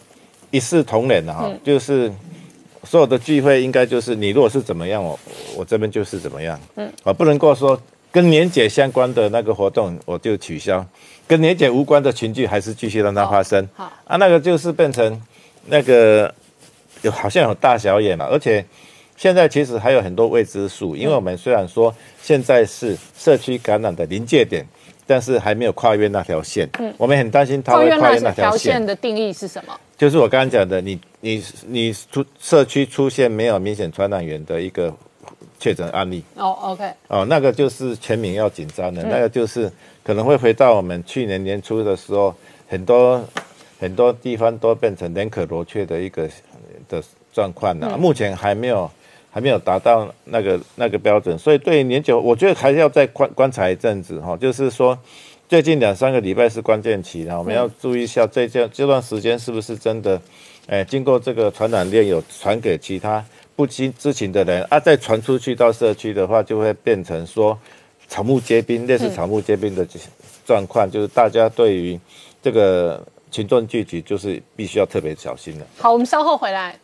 [0.55, 2.13] 一视同仁的哈，就是
[2.85, 5.19] 所有的聚会应该就是你如果是怎么样，我
[5.57, 6.57] 我这边就是怎么样。
[6.77, 7.81] 嗯，啊，不能够说
[8.13, 10.87] 跟年节相关的那个活动我就取消。
[11.27, 15.21] 跟年检无关的群聚还是继续让它发生，好啊，那个就是变成
[15.67, 16.33] 那个
[17.03, 18.65] 有好像有大小眼了，而且
[19.17, 21.93] 现在其实还有很多未知数，因为我们虽然说
[22.23, 24.65] 现在是社区感染的临界点，
[25.07, 29.75] 但是还没有跨越那条线，嗯，我们很担心它会跨越那条线的定义是什么？
[29.97, 34.95] 就是我刚刚讲的，你你你出社区出现没有明显传染源的一个
[35.59, 39.70] 确诊案例，哦，OK，哦，那个就是全民要紧张的，那个就是。
[40.05, 42.34] 可能会回到我们去年年初的时候，
[42.68, 43.24] 很多
[43.80, 46.28] 很多地方都变成人可罗雀的一个
[46.90, 47.97] 的状况了。
[47.97, 48.90] 目前还没有
[49.30, 54.36] 还没有达到那个那个标准，所以对年久，我觉得还是要再观观察一阵子哈。
[54.36, 54.99] 就是说，
[55.49, 60.20] 最近两三个礼拜是关键期了，我们要注意一下这这这段时间是不是真的，
[60.66, 63.24] 哎，经过这个传染链有传给其他
[63.55, 67.59] 不知知情的人啊，再传出去到社区的话，就会变成说。
[68.07, 69.84] 草木皆兵，类似草木皆兵的
[70.47, 71.99] 状况，就是大家对于
[72.42, 75.66] 这个群众聚集，就是必须要特别小心的。
[75.78, 76.78] 好，我们稍后回来。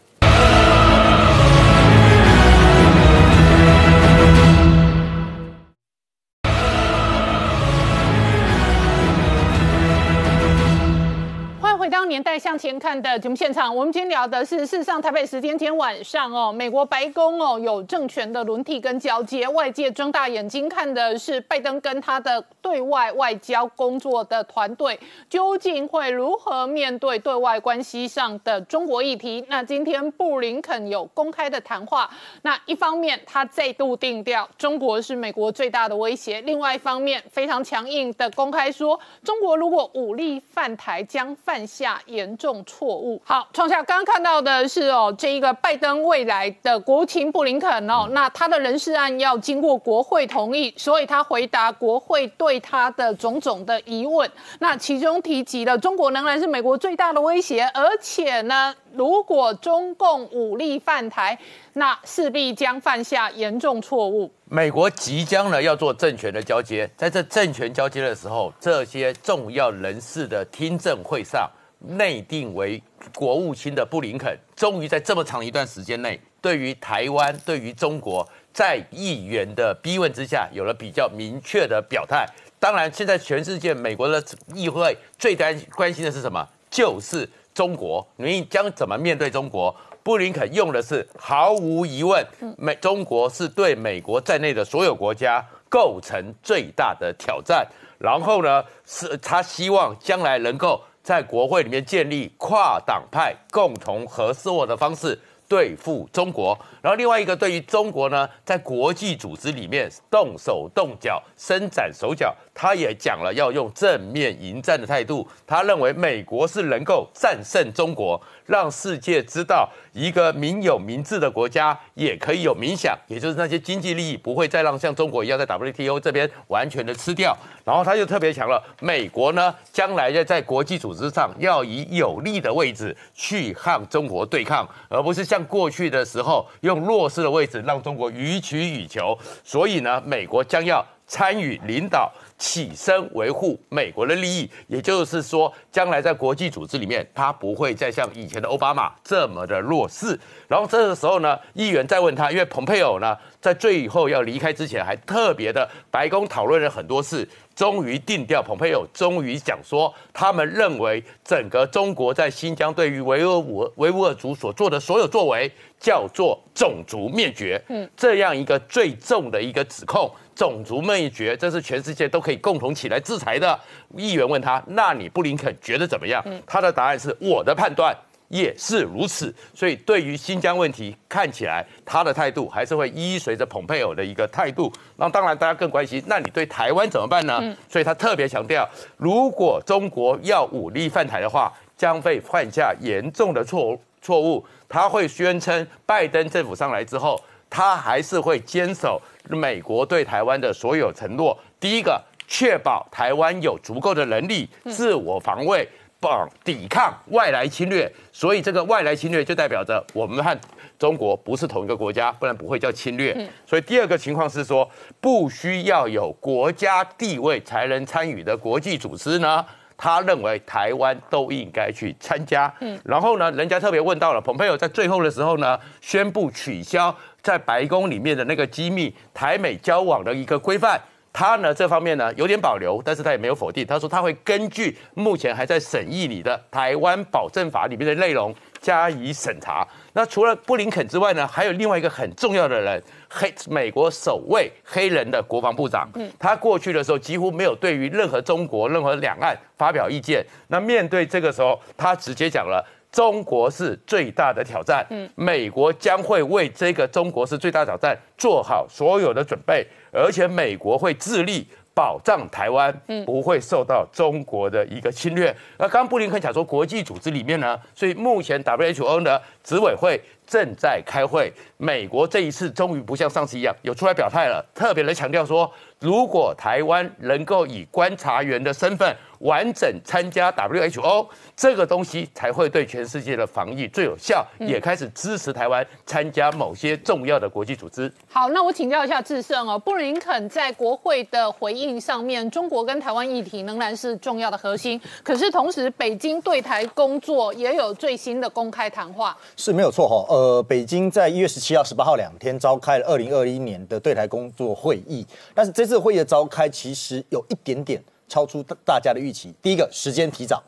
[12.11, 29.45] 年代向前看的节目现场，我们今天聊的是，事实上台北时间今天晚上哦，美国白宫哦有政权的轮替跟交接，外界睁大眼睛看的是拜登跟他的对外外交工作的团队究竟会如何面对对外关系上的中国议题。
[29.49, 32.11] 那今天布林肯有公开的谈话，
[32.43, 43.21] 那一方面他再度定调中国是美国最大的威胁，另外一方面非常强硬的公开说，中国如果武力犯台将犯下严重错误。
[43.25, 54.31] 好，创下刚刚看到的是哦，这一个拜登未来的国务卿布林肯哦，那他的人事案要经过国会同意，所以他回答国会对他的种种的疑问。
[54.59, 61.39] 那其中提及了中国仍然是美国最大的威胁，而且呢，如果中共武力犯台，
[61.73, 64.31] 那势必将犯下严重错误。
[64.45, 71.49] 美国即将呢要做政权的交接，在这政权交接的时候，这些重要人士的听证会上，
[71.81, 72.83] 内定为
[73.15, 82.27] 国务卿的布林肯，终于在这么长一段时间内，对于台湾、对于中国，在议员的逼问之下，有了比较明确的表态。
[82.59, 84.23] 当然，现在全世界美国的
[84.55, 86.47] 议会最担关心的是什么？
[86.71, 89.75] 就是中国，你将怎么面对中国？
[90.03, 92.25] 布林肯用的是毫无疑问，
[92.57, 97.67] 美中国是对美国在内的所有国家构成最大的挑战。
[97.99, 106.59] 然后呢，是他希望将来能够在国会里面建立跨党派共同合作的方式对付中国。
[106.83, 115.27] 然后另外一个，对于中国呢，在国际组织里面动手动脚、伸展手脚，他也讲了要用正面迎战的态度。
[115.47, 127.37] 他认为美国是能够战胜中国，让世界知道一个民有民治的国家也可以有冥想，也就是那些经济利益不会再让像中国一样在 WTO 这边完全的吃掉。
[127.65, 139.19] 然后他就特别强了，美国呢将来要在国际组织上要以有利的位置去和中国对抗，而不是像过去的时候用弱势的位置让中国予取予求。
[139.45, 142.11] 所以呢，美国将要参与领导。
[142.41, 150.19] 起身维护美国的利益，也就是说，将来在国际组织里面，他不会再像以前的奥巴马这么的弱势。
[150.49, 167.63] 然后这个时候呢，议员再问他，因为蓬佩奥呢，在最后要离开之前，还特别的白宫讨论了很多事，终于定调，蓬佩奥终于讲说，他们认为整个中国在新疆对于维吾尔维吾尔族所做的所有作为，叫做种族灭绝。
[167.69, 170.11] 嗯，这样一个最重的一个指控。
[170.35, 173.59] 种族灭绝，这是全世界都可以共同起来制裁的。
[173.95, 177.95] 议员问他：“那你布林肯觉得怎么样？”他的答案是：“我的判断
[178.31, 184.73] 也是如此。”所以对于新疆问题，看起来他的态度还是会依随着蓬佩奥的一个态度。
[184.97, 187.55] 那当然，大家更关心，那你对台湾怎么办呢？
[187.69, 188.67] 所以他特别强调，
[188.97, 194.43] 如果中国要武力犯台的话，将会犯下严重的错错误。
[194.69, 199.01] 他会宣称，拜登政府上来之后，他还是会坚守。
[199.29, 205.69] 美国对台湾的所有承诺，第一个确保台湾有足够的能力自我防卫，
[206.01, 207.91] 帮抵抗外来侵略。
[208.11, 210.37] 所以这个外来侵略就代表着我们和
[210.79, 213.15] 中国不是同一个国家，不然不会叫侵略。
[213.47, 214.69] 所以第二个情况是说，
[215.01, 219.45] 不需要有国家地位才能参与的国际组织呢？
[219.77, 222.53] 他认为台湾都应该去参加。
[222.61, 226.95] 嗯，然后呢，人家特别问到了，蓬佩奥在最后的时候呢，宣布取消。
[227.23, 230.81] 在白宫里面的那个机密台美交往的一个规范，
[231.13, 233.67] 他呢这方面呢有点保留，但是他也没有否定。
[233.67, 239.67] 他说他会根据目前还在审议里的台湾保证法里面的内容加以审查。
[239.93, 245.89] 那除了布林肯之外呢，还有另外一个很重要的人，黑美国首位黑人的国防部长。
[245.95, 250.25] 嗯，他过去的时候几乎没有对于任何中国、任何两岸发表意见。
[250.49, 252.65] 那面对这个时候，他直接讲了。
[252.93, 265.35] 中国是最大的挑战，嗯，美国将会为这个中国是最大挑战做好所有的准备，而且美国会致力保障台湾，嗯，不会受到中国的一个侵略。
[265.59, 270.01] 那刚布林肯讲说，国际组织里面呢，所以目前 WHO 的执委会
[270.31, 275.51] 正在开会，美国这一次终于不像上次一样有出来表态了，特别的强调说，
[275.81, 278.97] 如果台湾能够以观察员的身份。
[279.21, 281.07] 完整参加 WHO
[281.37, 287.93] 这个东西才会对全世界的防疫最有效，也开始支持台湾参加某些重要的国际组织。
[288.09, 294.81] 好，那我请教一下智胜哦，布林肯在国会的回应上面，中国跟台湾议题仍然是重要的核心。
[295.05, 300.07] 可是同时，北京对台工作也有最新的公开谈话，是没有错哈。
[300.09, 307.83] 呃，呃北京在一月十七号、十八号两天召开了二零二一年的对台工作会议，但是这次会议的召开其实有一点点。
[308.11, 309.33] 超出大家的预期。
[309.41, 310.43] 第一个时间提早，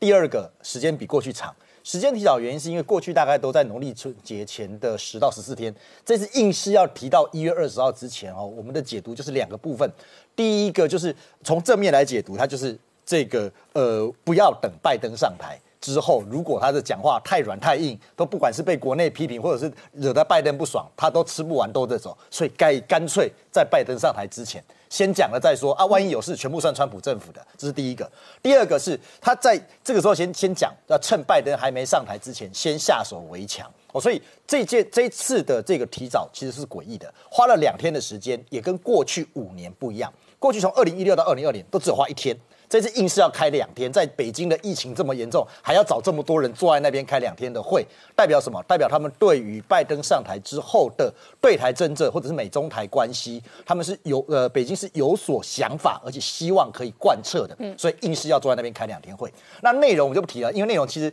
[0.00, 1.54] 第二个时间比过去长。
[1.84, 5.70] 时间提早原因是因为过去大概都在农历春节前的十到十四天，
[6.06, 8.46] 这次硬是要提到一月二十号之前哦。
[8.46, 9.86] 我们的解读就是两个部分，
[10.34, 11.14] 第一个就是
[11.44, 24.62] 从正面来解读，它就是这个呃不要等拜登上台之后，如果他的讲话太软太硬，都不管是被国内批评或者是惹得拜登不爽，他都吃不完兜着走，所以该干脆在拜登上台之前。
[24.88, 28.08] 先讲了再说啊，万一有事，全部算川普政府的，这是第一个。
[28.42, 34.00] 第二个是他在这个时候先先讲，要趁拜登还没上台之前，先下手为强哦。
[34.00, 40.12] 所以这届这次的这个提早其实是诡异的，花了两天的时间，也跟过去五年不一样。
[40.38, 42.36] 过去从二零一六到二零二年都只有花一天。
[42.72, 48.62] 这次硬是要开两天，在北京的疫情这么严重，还要找这么多人坐在那边开两天的会，代表什么？
[48.62, 57.54] 代表他们对于拜登上台之后的对台政策，或者是美中台关系，他们是有呃，北京是有所想法，而且希望可以贯彻的。
[57.76, 59.30] 所以硬是要坐在那边开两天会。
[59.60, 61.12] 那内容我就不提了，因为内容其实。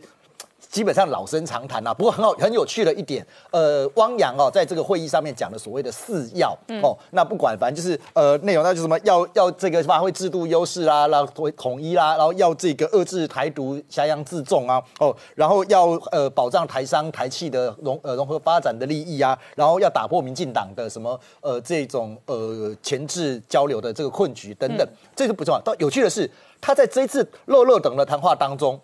[0.68, 24.86] 基本上老生常谈呐，不过很好很有趣的一点，呃，汪洋哦，在这个会议上面讲的所谓的四要哦，那不管反正就是呃内容，那就是什么要要这个发挥制度优势啦，然后统一啦，然后要这个遏制台独、挟洋自重啊，哦，然后要呃保障台商台企的融呃融合发展的利益啊，然后要打破民进党的什么呃这种呃前置交流的这个困局等等，
[25.16, 25.60] 这个不重要。
[25.62, 26.30] 到有趣的是，
[26.60, 28.78] 他在这次乐乐等的谈话当中。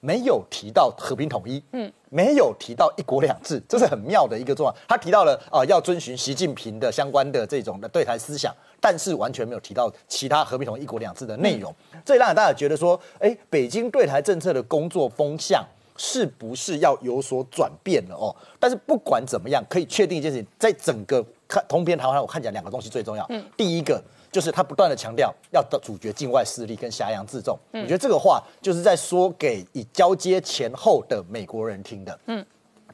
[0.00, 4.84] 没有提到和平统一，嗯，没有提到一国两制，这是很妙的一个状况。
[4.88, 11.74] 他提到了啊，要遵循习近平的相关的这种的对台思想，但是完全没有提到其他和平统一、一国两制的内容。
[12.04, 15.64] 这让大家觉得说，哎，北京对台政策的工作风向
[15.96, 18.34] 是不是要有所转变了哦？
[18.60, 23.26] 但是不管怎么样，可以确定一件事情，在整个看通篇谈话，我看起来两个东西最重要。
[23.30, 24.02] 嗯，第一个。
[24.30, 32.18] 就是他不断的强调要主角境外势力跟挟洋自重，我觉得这个话就是在说给以交接前后的美国人听的。
[32.26, 32.44] 嗯，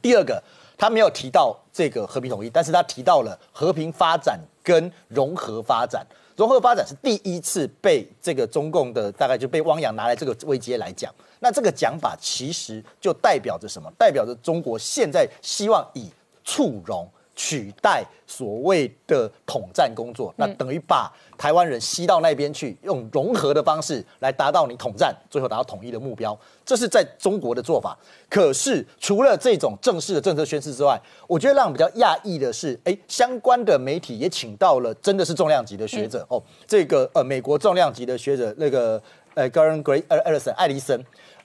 [0.00, 0.42] 第二个
[0.78, 6.06] 他没有提到这个和平统一，但是他提到了和平发展跟融合发展。
[6.36, 11.12] 融合发展是第一次被这个中共的大概就被汪洋拿来这个位阶来讲。
[11.40, 13.90] 那这个讲法其实就代表着什么？
[13.98, 16.10] 代表着中国现在希望以
[16.44, 17.08] 促融。
[17.36, 26.38] 取代所谓的统战工作，那等于把台湾人吸到那边去，用融合的方式来达到你统战，最后达到统一的目标。
[26.64, 27.98] 这是在中国的做法。
[28.30, 39.02] 可是除了这种正式的政策宣示之外，我觉得让比较讶异的是，哎，相关的媒体也请到了真的是重量级的学者哦，这个呃美国重量级的学者那个
[39.34, 41.04] 呃 Garen Gray 呃艾 s o n 艾利森。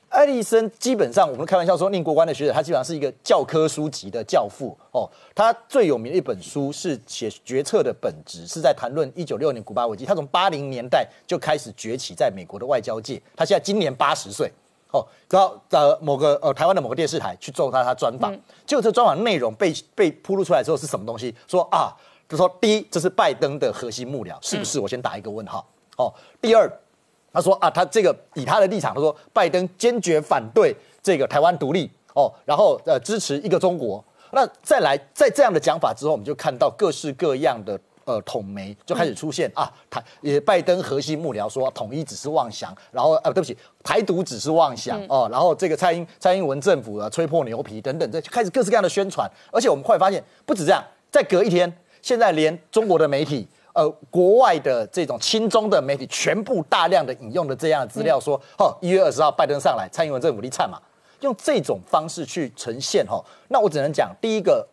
[0.10, 5.08] 艾利森基本上，我们开玩笑说，宁国关的学者，他基本上是一个教科书级的教父哦。
[5.36, 10.06] 他最有名的一本书是写决策的本质，是在谈论一九六年古巴危机。
[10.06, 13.22] 他从八零年代就开始崛起在美国的外交界。
[13.36, 14.52] 他现在今年八十岁
[14.92, 15.06] 哦。
[15.30, 18.36] 然后呃某个呃台湾的某个电视台去做他他专访，
[18.66, 21.36] 就这专访内容被被铺露出来之后是什么东西？
[21.48, 21.96] 说啊，
[22.28, 24.80] 就说第一，这是拜登的核心幕僚，是不是？
[24.80, 25.64] 我先打一个问号
[25.98, 26.12] 哦。
[26.42, 26.68] 第二。
[27.32, 34.04] 他说啊，他这个以他的立场，他说拜登坚决反对这个台湾独立哦，然后呃支持一个中国。
[34.32, 49.30] 那再来在这样的讲法之后，我们就看到各式各样的呃统媒就开始出现啊，台也拜登核心幕僚说统一只是妄想，然后呃对不起，台独只是妄想哦，然后这个蔡英蔡英文政府啊吹破牛皮等等，这开始各式各样的宣传。
[49.52, 51.72] 而且我们后来发现，不止这样，再隔一天，
[52.02, 53.48] 现在连中国的媒体。
[53.80, 60.78] 呃，国外的这种亲中的媒体全部大量的引用的这样的资料，说，哦，一月二十号拜登上来，蔡英文政府立灿嘛，
[61.22, 64.68] 用这种方式去呈现，哈，那我只能讲，第一个，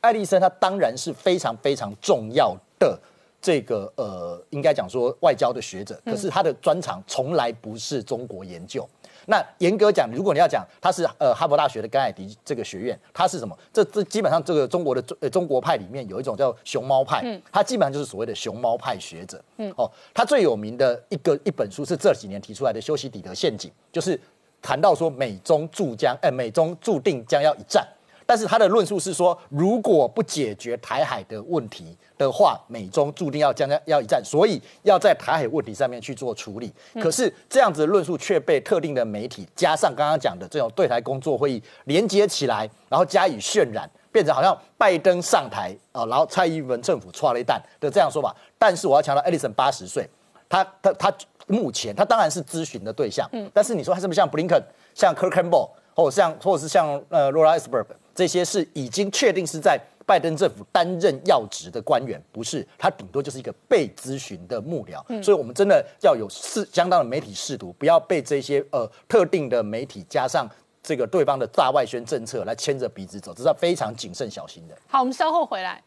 [0.00, 2.98] 艾利森他当然是非常非常重要的
[3.40, 8.84] 这个呃，应该讲说外交的学者，可是他的专长从来不是中国研究。
[9.30, 13.56] 那严格讲，如果你要讲他是呃哈佛大学的甘乃迪这个学院，他是什么？
[13.70, 24.18] 这这基本上这个中国的中呃中国派里面有一种叫熊猫派，嗯，他基本上就是所谓的熊猫派学者，嗯，哦，他最有名的一个一本书是这几年提出来的《修昔底德陷阱》，就是
[24.62, 27.86] 谈到说美中注将，哎，美中注定将要一战。
[28.28, 36.70] 但是他的论述是说，如果不解决台海的问题的话，美中注定要将要要一战，所以要在台海问题上面去做处理。
[37.00, 48.36] 可是这样子的论述却被特定的媒体加上刚刚讲的这种对台工作会议连接起来，然后加以渲染，变成好像拜登上台啊，然后蔡英文政府错了一弹的这样说法。
[48.58, 50.06] 但是我要强调，艾利森八十岁，
[50.50, 51.10] 他他他
[51.46, 54.62] 目前他当然是咨询的对象，嗯，但是你说他是不是像布林肯、
[54.94, 57.86] 像 Kirk Campbell，或者像或者是像呃 Laura Esberg？
[58.18, 65.22] 这些是已经确定是在拜登政府担任要职的官员，不是，他顶多就是一个被咨询的幕僚。
[65.22, 70.50] 所以，我们真的要有适相当的媒体试图，不要被这些呃特定的媒体加上
[70.82, 74.76] 这个对方的大外宣政策来牵着鼻子走，这是要非常谨慎小心的。
[74.88, 75.80] 好，我们稍后回来。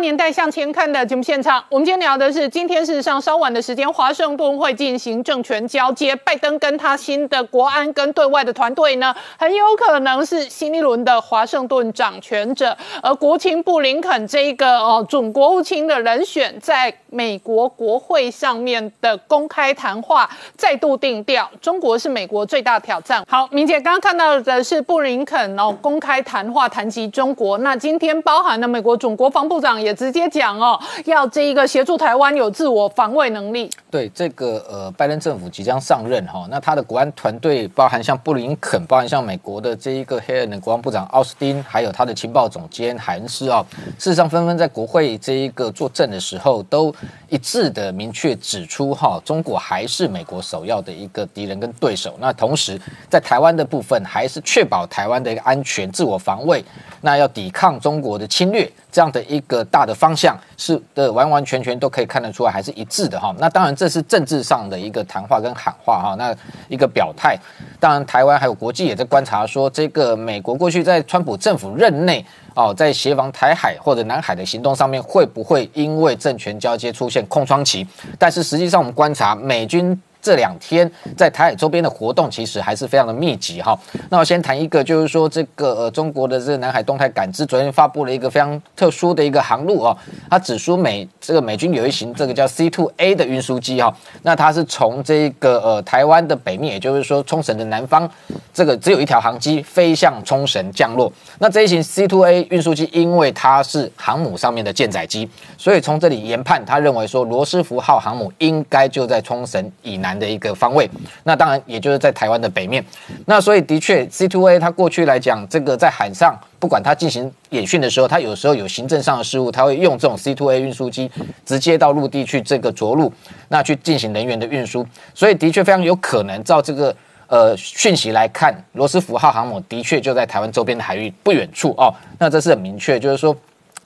[0.00, 1.62] 年代向前看的节目现场。
[1.68, 12.76] 我们今天聊的是，今天事实上稍晚的时间，华盛顿会进行政权交接，拜登跟他新的国安跟对外的团队呢，很有可能是新一轮的华盛顿掌权者。
[13.02, 23.24] 而国情布林肯这一个哦准国务卿的人选，在美国国会上面的公开谈话再度定调，中国是美国最大挑战。
[23.28, 33.70] 好，明姐刚刚看到的是布林肯哦公开谈话谈及中国，那今天包含了美国总国防部长也也直接讲哦，要这一个协助台湾有自我防卫能力。
[33.90, 43.64] 对这个呃，拜登政府即将上任哈，那他的国安团队包含像布林肯，包含像美国的这一个黑人的国防部长奥斯汀，还有他的情报总监海恩斯哦，
[43.98, 46.94] 事实上纷纷在国会这一个作证的时候，都
[47.30, 52.14] 一致的明确指出哈，中国还是美国首要的一个敌人跟对手。
[52.20, 52.78] 那同时
[53.08, 56.62] 在台湾的部分，还是确保台湾的一个安全、自我防卫，
[57.00, 58.70] 那要抵抗中国的侵略。
[58.98, 63.32] 这样的一个大的方向是的，完完全全都可以看得出来，还是一致的哈。
[63.38, 66.34] 那当然这是政治上的一个谈话跟喊话哈，那
[66.68, 67.38] 一个表态。
[67.78, 72.26] 当然台湾还有国际也在观察说，这个美国过去在川普政府任内
[72.56, 77.86] 哦，在协防台海或者南海的行动上面，会不会因为政权交接出现空窗期？
[78.18, 79.96] 但是实际上我们观察美军。
[80.20, 83.78] 这两天在台海周边的活动其实还是非常的密集哈。
[84.10, 89.96] 那我先谈一个，就是说这个呃中国的这个南海动态感知，昨天发布了一个非常特殊的一个航路哦，
[90.28, 98.10] 它指出美这个美军有一型这个叫 C two A 的运输机哈，那它是从这个呃台湾的北面，也就是说冲绳的南方，
[98.52, 101.12] 这个只有一条航机飞向冲绳降落。
[101.38, 110.07] 那这一型 C two A 运输机，因为它是航母上面的舰载机，所以从这里研判，他认为说罗斯福号航母应该就在冲绳以南。
[110.08, 110.88] 南的一个方位，
[111.24, 112.84] 那当然也就是在台湾的北面。
[113.26, 121.10] 那所以的确，C two A 它过去来讲，这个在海上不管它进行演训的时候，它有时候有行政上的失误，它会用这种 C two A 运输机
[121.44, 123.12] 直接到陆地去这个着陆，
[123.48, 124.86] 那去进行人员的运输。
[125.14, 126.94] 所以的确非常有可能，照这个
[127.26, 131.92] 呃讯息来看，罗斯福号航母的确就在台湾周边的海域不远处哦。
[132.18, 133.36] 那这是很明确，就是说。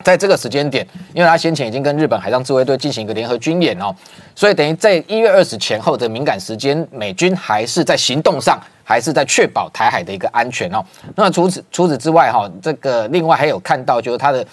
[0.03, 3.95] 在这个时间点，因为他先前已经跟日本海上自卫队进行一个联合军演哦，
[4.35, 10.85] 所以等于在一月二十前后的敏感时间，美军还是在行动上，还是在确保台海的一个安全哦。
[11.16, 14.45] 那除此除此之外哈，这个另外还有看到就是他的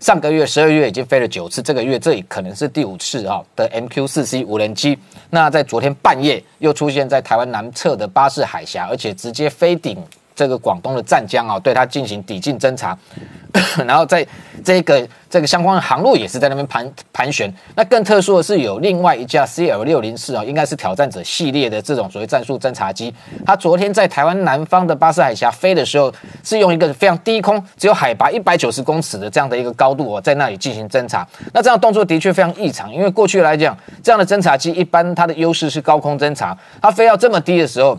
[0.00, 4.98] 上个月十二月已经飞了九次，这个月这里可能是第五次啊的 MQ 四 C 无人机。
[5.30, 9.96] 那在昨天半夜又出现在台湾南侧的巴士海峡，而且直接飞顶
[10.34, 12.96] 这个广东的湛江啊，对它进行抵近侦查。
[13.86, 14.26] 然后在
[14.64, 17.52] 这个这个相关的航路也是在那边盘盘旋。
[17.76, 23.14] 那更特殊的是，有另外一架 CL 六零四啊，应该是挑战者系列的这种所谓战术侦察机。
[23.46, 26.12] 它昨天在台湾南方的巴士海峡飞的时候，
[26.42, 31.24] 是用一个非常低空，只有海拔一百九十公尺的这样的一个高度哦，在那里进行侦查。
[31.52, 37.96] 那这样动作的确非常异常，因为过去来讲，这样的侦察机一般它的优势是高空侦察，它飞到这么低的时候。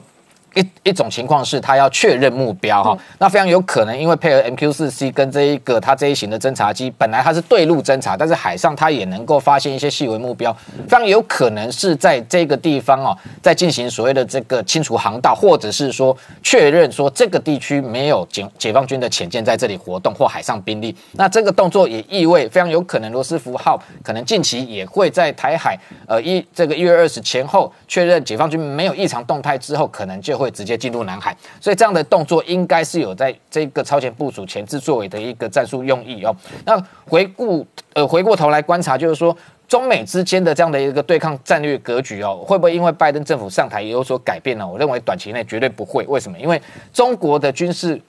[0.55, 10.53] 一一种情况是，他要确认目标哈，那非常有可能，因为配合 MQ 四 C 跟这一个它这一型的侦察机，本来它是对陆侦察，但是海上它也能够发现一些细微目标，
[10.87, 20.95] 非常有可能是在这个地方哦，在进行所谓的这个清除航道，或者是说确认说这个地区没有解解放军的潜舰在这里活动或海上兵力。
[21.11, 25.77] 那这个动作也意味非常有可能罗斯福号可能近期也会在台海
[26.07, 30.44] 呃一这个一月二十前后确认解放军没有异常动态之后，可能就会。
[30.45, 36.35] 会直接进入南海，所以这样的动作应该是有在这个超前部署、前置作为的一个战术用意哦。
[36.65, 39.35] 那回顾呃，回过头来观察，就是说
[39.67, 44.67] 中美之间的这样的一个对抗战略格局哦，会不会因为拜登政府上台也有所改变呢？
[44.67, 46.05] 我认为短期内绝对不会。
[46.07, 46.37] 为什么？
[46.37, 46.61] 因为
[46.93, 47.99] 中国的军事。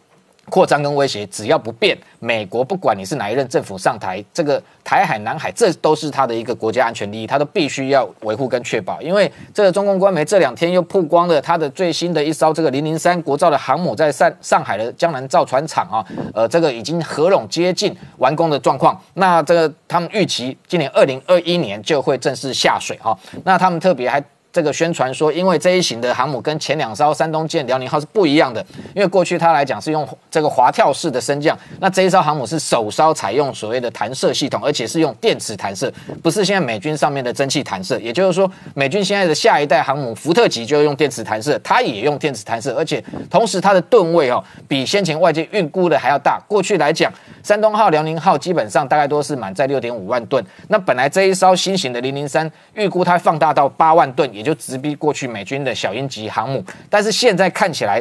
[0.49, 9.01] 扩张跟威胁只要不变，美国不管你是哪一任政府上台，这个台海、南海，这都是他的一个国家安全利益，他都必须要维护跟确保。
[9.03, 19.01] 因为这个中共官媒这两天又曝光了他的最新的一艘这个零零三国造的航母在上上海的江南造船厂啊，呃，这个已经合拢接近完工的状况。
[19.15, 23.19] 那这个他们预期今年二零二一年就会正式下水哈。
[23.45, 24.23] 那他们特别还。
[24.57, 28.65] 这个宣传说，因为这一型的航母跟前两艘山东舰、辽宁号是不一样的，
[28.95, 35.93] 因为过去它来讲是用这个滑跳式的升降，那这一艘航母是首艘采用所谓的弹射系统，而且是用电磁弹射，
[36.23, 38.01] 不是现在美军上面的蒸汽弹射。
[38.01, 46.41] 也就是说，美军现在的下一代航母福特级就用电磁弹射，它也用电磁弹射，而且同时它的吨位哦比先前外界预估的还要大。
[46.49, 47.13] 过去来讲，
[47.43, 58.01] 山东号、辽宁号基本上大概都是满载六点五万吨，那本来这一艘新型的零零三预估它放大到八万吨，也就直逼过去美军的小鹰级航母，但是现在看起来。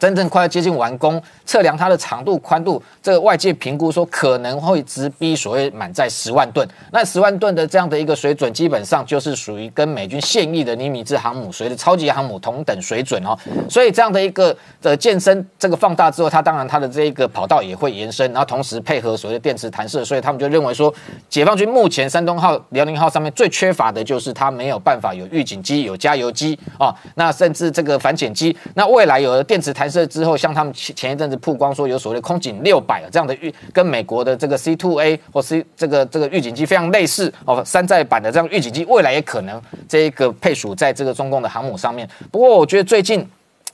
[0.00, 6.66] 真正快要接近完工，测量它的长度、宽度，这个外界评估说可能会直逼所谓满载十万吨。
[6.90, 13.36] 那十万吨的这样的一个水准，基本上就是属于跟美军现役的尼米兹航母、所谓的超级航母同等水准哦。
[13.68, 20.92] 所以这样的一个的健身，这个放大之后，它当然它的这一个跑道也会延伸，然后同时配合所谓的电磁弹射，所以他们就认为说，
[21.28, 28.56] 解放军目前山东号、辽宁号上面最缺乏的就是它没有办法有预警机、有加油机啊，那甚至这个反潜机。
[28.72, 42.08] 那未来有了电磁弹这之后，像他们前前一阵子曝光说有所谓的空警六百这样的预，跟美国的这个 C two A 或 C 这个这个预警机非常类似哦，山寨版的这样预警机，未来也可能这一个配属在这个中共的航母上面。
[42.30, 43.28] 不过我觉得最近。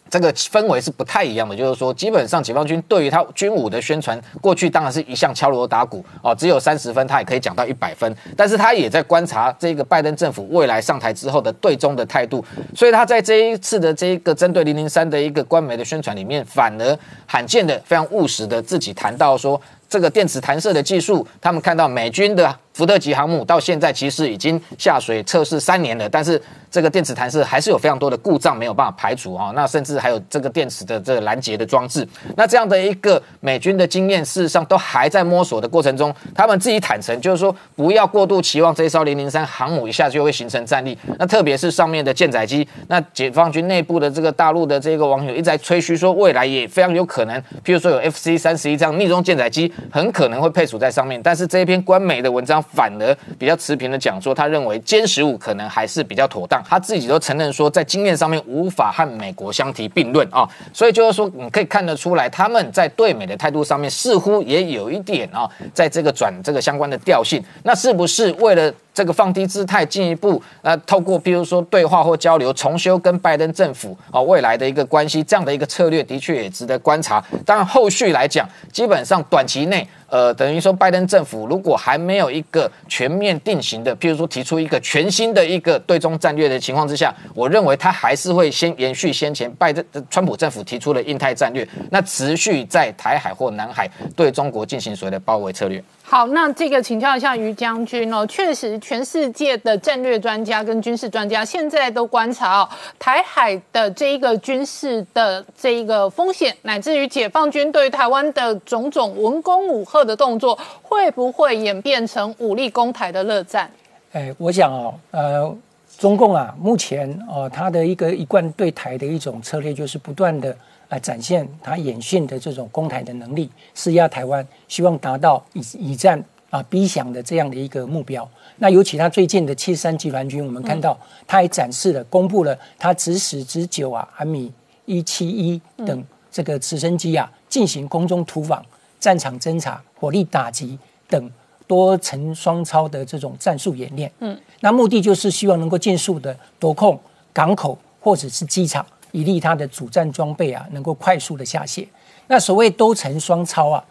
[0.09, 26.39] 这个氛围是不太一样的，就是说，基本上解放军对于他军武的宣传，过去当然是一向敲锣打鼓哦，只有三十分，他也可以讲到一百分，但是他也在观察这个拜登政府未来上台之后的对中的态度，所以他在这一次的这一个针对零零三的一个官媒的宣传里面，反而罕见的非常务实的自己谈到说，这个电磁弹射的技术，他们看到美军的福特级航母到现在其实已经下水测试三年了，但是。
[26.69, 32.07] 这个电磁弹射还是有非常多的故障没有办法排除哈，那甚至还有这个电池的这个拦截的装置。
[32.37, 36.15] 那这样的一个美军的经验，事实上都还在摸索的过程中。
[36.35, 40.99] 他们自己坦诚，就是说不要过度期望这一艘零零三航母一下就会形成战力。
[41.19, 51.23] 那特别是上面的舰载机，那解放军内部的这个大陆的这个网友一直在吹嘘说，未来也非常有可能，譬如说有 F C 三十一这样逆中舰载机，很可能会配属在上面。
[51.23, 56.63] 但是这一篇官媒的文章反而比较持平的讲说，他认为歼十五可能还是比较妥当。
[56.69, 68.73] 他自己都承认说，在经验上面无法和美国相提并论啊，所以就是说，你可以看得出来，他们在对美的态度上面似乎也有一点啊，在这个转这个相关的调性，那是不是为了？
[68.97, 77.23] 这个放低姿态，进一步呃，透过比如说对话或交流，重修跟拜登政府啊未来的一个关系，这样的一个策略的确也值得观察。
[77.45, 93.87] 当然，后续来讲，基本上短期内，呃，等于说拜登政府如果还没有一个全面定型的，譬如说提出一个全新的一个对中战略的情况之下，我认为他还是会先延续先前拜登川普政府提出的印太战略，那持续在台海或南海
[94.17, 95.85] 对中国进行所谓的包围策略。
[96.09, 113.69] 好，那这个请教一下于将军哦，确实，全世界的战略专家跟军事专家现在都观察哦，台海的这一个军事的这一个风险，乃至于解放军对台湾的种种文攻武赫的动作，会不会演变成武力攻台的热战？
[114.13, 115.57] 哎，我想哦，呃，
[115.99, 120.57] 中共啊，目前哦，他的一个一贯对台的一种策略，就是不断的。
[120.89, 128.29] 来展现他演训的这种攻台的能力，施压台湾，希望达到以以战啊逼降的这样的一个目标。
[128.59, 134.53] 那尤其他最近的七十三集团军，我们看到他还展示了、公布了他直十直九啊、安米
[134.85, 138.65] 一七一等这个直升机啊进行空中突防、
[139.01, 141.31] 战场侦察、火力打击等
[141.67, 144.11] 多层双超的这种战术演练。
[144.21, 146.99] 嗯，那目的就是希望能够尽速的夺控
[147.33, 148.87] 港口或者是机场。
[149.17, 151.89] 以利它的主战装备啊，能够快速的下卸。
[152.27, 153.83] 那所谓多层双超啊，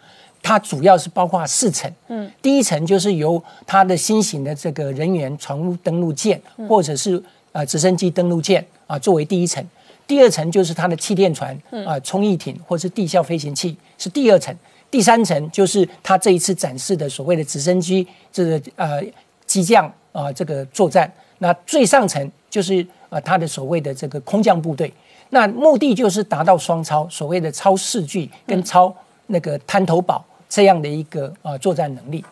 [0.44, 1.92] 它主要是包括四层。
[2.10, 6.40] 嗯，第一层就是由它的新型的这个人员船坞登陆舰，
[6.70, 7.22] 或者是
[7.54, 9.66] 呃直升机登陆舰啊，作为第一层。
[10.06, 14.56] 第二层就是它的气垫船啊，冲翼艇或是地效飞行器是第二层。
[14.92, 19.02] 第三层就是它这一次展示的所谓的直升机这个呃
[19.48, 21.12] 机降啊这个作战。
[21.40, 24.94] 那最上层就是呃它的所谓的这个空降部队。
[25.36, 28.96] 那目的就是达到双超，所谓的超视距跟超
[29.28, 32.24] 那个滩头堡这样的一个呃作战能力。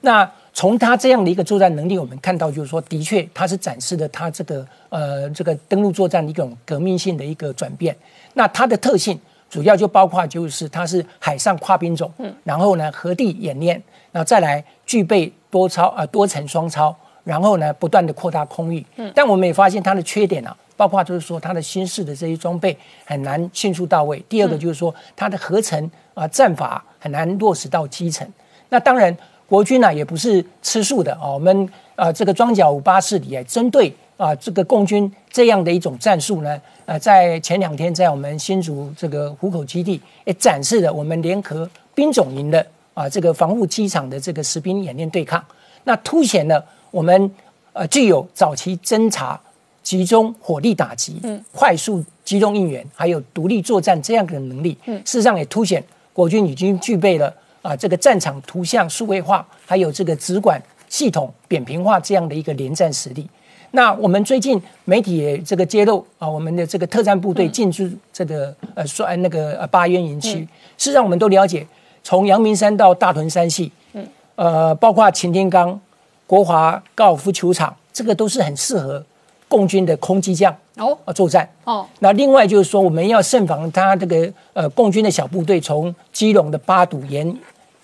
[0.00, 7.96] 那从他这样的一个作战能力，我们看到就是说，的确他是展示了他这个呃这个登陆作战的一种革命性的一个转变。
[8.34, 9.16] 那它的特性
[9.48, 13.80] 主要就包括就是它是海上跨兵种，嗯，然后呢合地演练，
[14.10, 18.84] 然后再来具备多超啊多层双超，然后呢不断的扩大空域。
[18.96, 20.56] 嗯，但我们也发现它的缺点啊。
[20.78, 24.24] 包括就是说，它的新式的这些装备很难迅速到位。
[24.28, 28.24] 第二个就是说，它的合成啊战法很难落实到基层。
[28.68, 29.14] 那当然，
[29.48, 31.32] 国军呢也不是吃素的啊。
[31.32, 42.64] 我们啊这个装甲五八四里，针对啊这个共军这样的一种战术呢，呃，在前两天在我们新竹这个湖口基地也展示了我们联合兵种营的
[42.94, 45.44] 啊这个防护机场的这个实兵演练对抗，
[45.82, 47.28] 那凸显了我们
[47.72, 49.40] 呃具有早期侦察、
[49.88, 54.76] 集中火力打击、嗯快速机动应援，还有独立作战这样的能力。
[54.84, 55.82] 嗯事实上也凸显
[56.12, 63.26] 国军已经具备了啊这个战场图像数位化，还有这个直管系统扁平化这样的一个连战实力。
[63.70, 70.40] 那我们最近媒体也这个揭露啊，我们的这个特战部队进驻这个呃说呃那个呃八渊营区，
[70.76, 71.66] 事实上我们都了解，
[72.02, 74.06] 从阳明山到大屯山系，嗯
[74.36, 75.80] 呃，包括擎天岗、
[76.26, 79.02] 国华高尔夫球场，这个都是很适合
[79.48, 81.48] 共军的空机降哦啊作战。
[81.64, 87.36] 哦，那另外就是说，我们要慎防他这个呃共军的小部队从基隆的八堵沿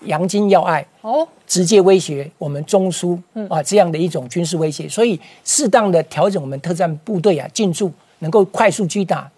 [0.05, 3.19] 阳金要隘哦，直接威胁我们中枢
[3.49, 9.29] 啊这样的一种军事威胁，所以适当的调整我们特战部队啊进驻，能够快速击打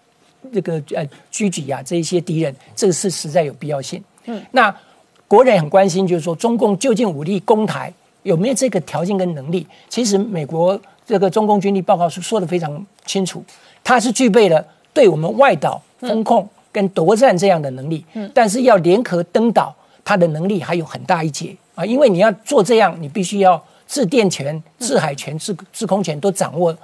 [0.52, 4.02] 这个呃狙击啊这一些敌人，这个是实在有必要性。
[4.26, 4.74] 嗯，那
[5.26, 7.92] 国人很关心，就是说中共究竟武力攻台
[8.22, 9.66] 有没有这个条件跟能力？
[9.88, 10.78] 其实美国
[11.08, 13.42] 这个中共军力报告书说的非常清楚，
[13.82, 14.62] 它是具备了
[14.92, 18.04] 对我们外岛风控跟夺占这样的能力，
[18.34, 19.74] 但是要联合登岛，
[20.04, 21.82] 它的能力还有很大一截啊！
[21.82, 26.76] 因为你要做这样，你必须要制电权、制海权、制制空权都掌握。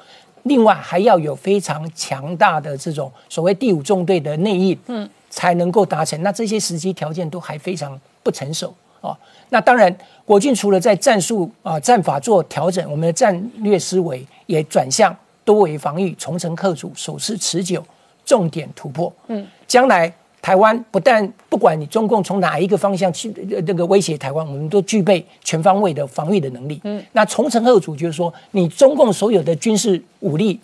[0.44, 6.22] 另外还要有非常强大的这种所谓第五纵队的内应，嗯，才能够达成。
[6.22, 8.74] 那这些时机条件都还非常不成熟
[9.09, 9.16] 哦。
[9.51, 9.94] 那当然，
[10.24, 17.85] 国军除了在战术啊、战法做调整，我们的战略思维也转向多维防御、重城克主、守势持久、
[18.24, 19.12] 重点突破。
[19.28, 20.12] 嗯，将来
[20.43, 26.81] 台湾不但不管你中共从哪一个方向去呃这个威胁台湾，我们都具备全方位的防御的能力。
[26.85, 30.59] 嗯，那重城克主就是说，你中共所有的军事武力。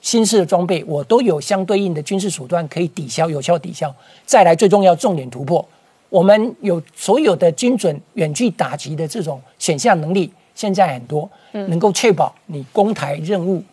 [0.00, 3.94] 新式的装备，我都有相对应的军事手段可以抵消，有效抵消。
[4.26, 5.64] 再来，最重要重点突破，
[6.12, 13.64] 我们有所有的精准远距打击的这种选项能力，现在很多，能够确保你攻台任务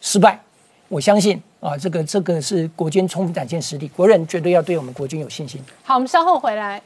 [0.00, 0.38] 失败。
[0.86, 5.60] 我相信啊，这个这个是国军充分展现实力，国人绝对要对我们国军有信心。
[5.82, 6.80] 好，我们稍后回来。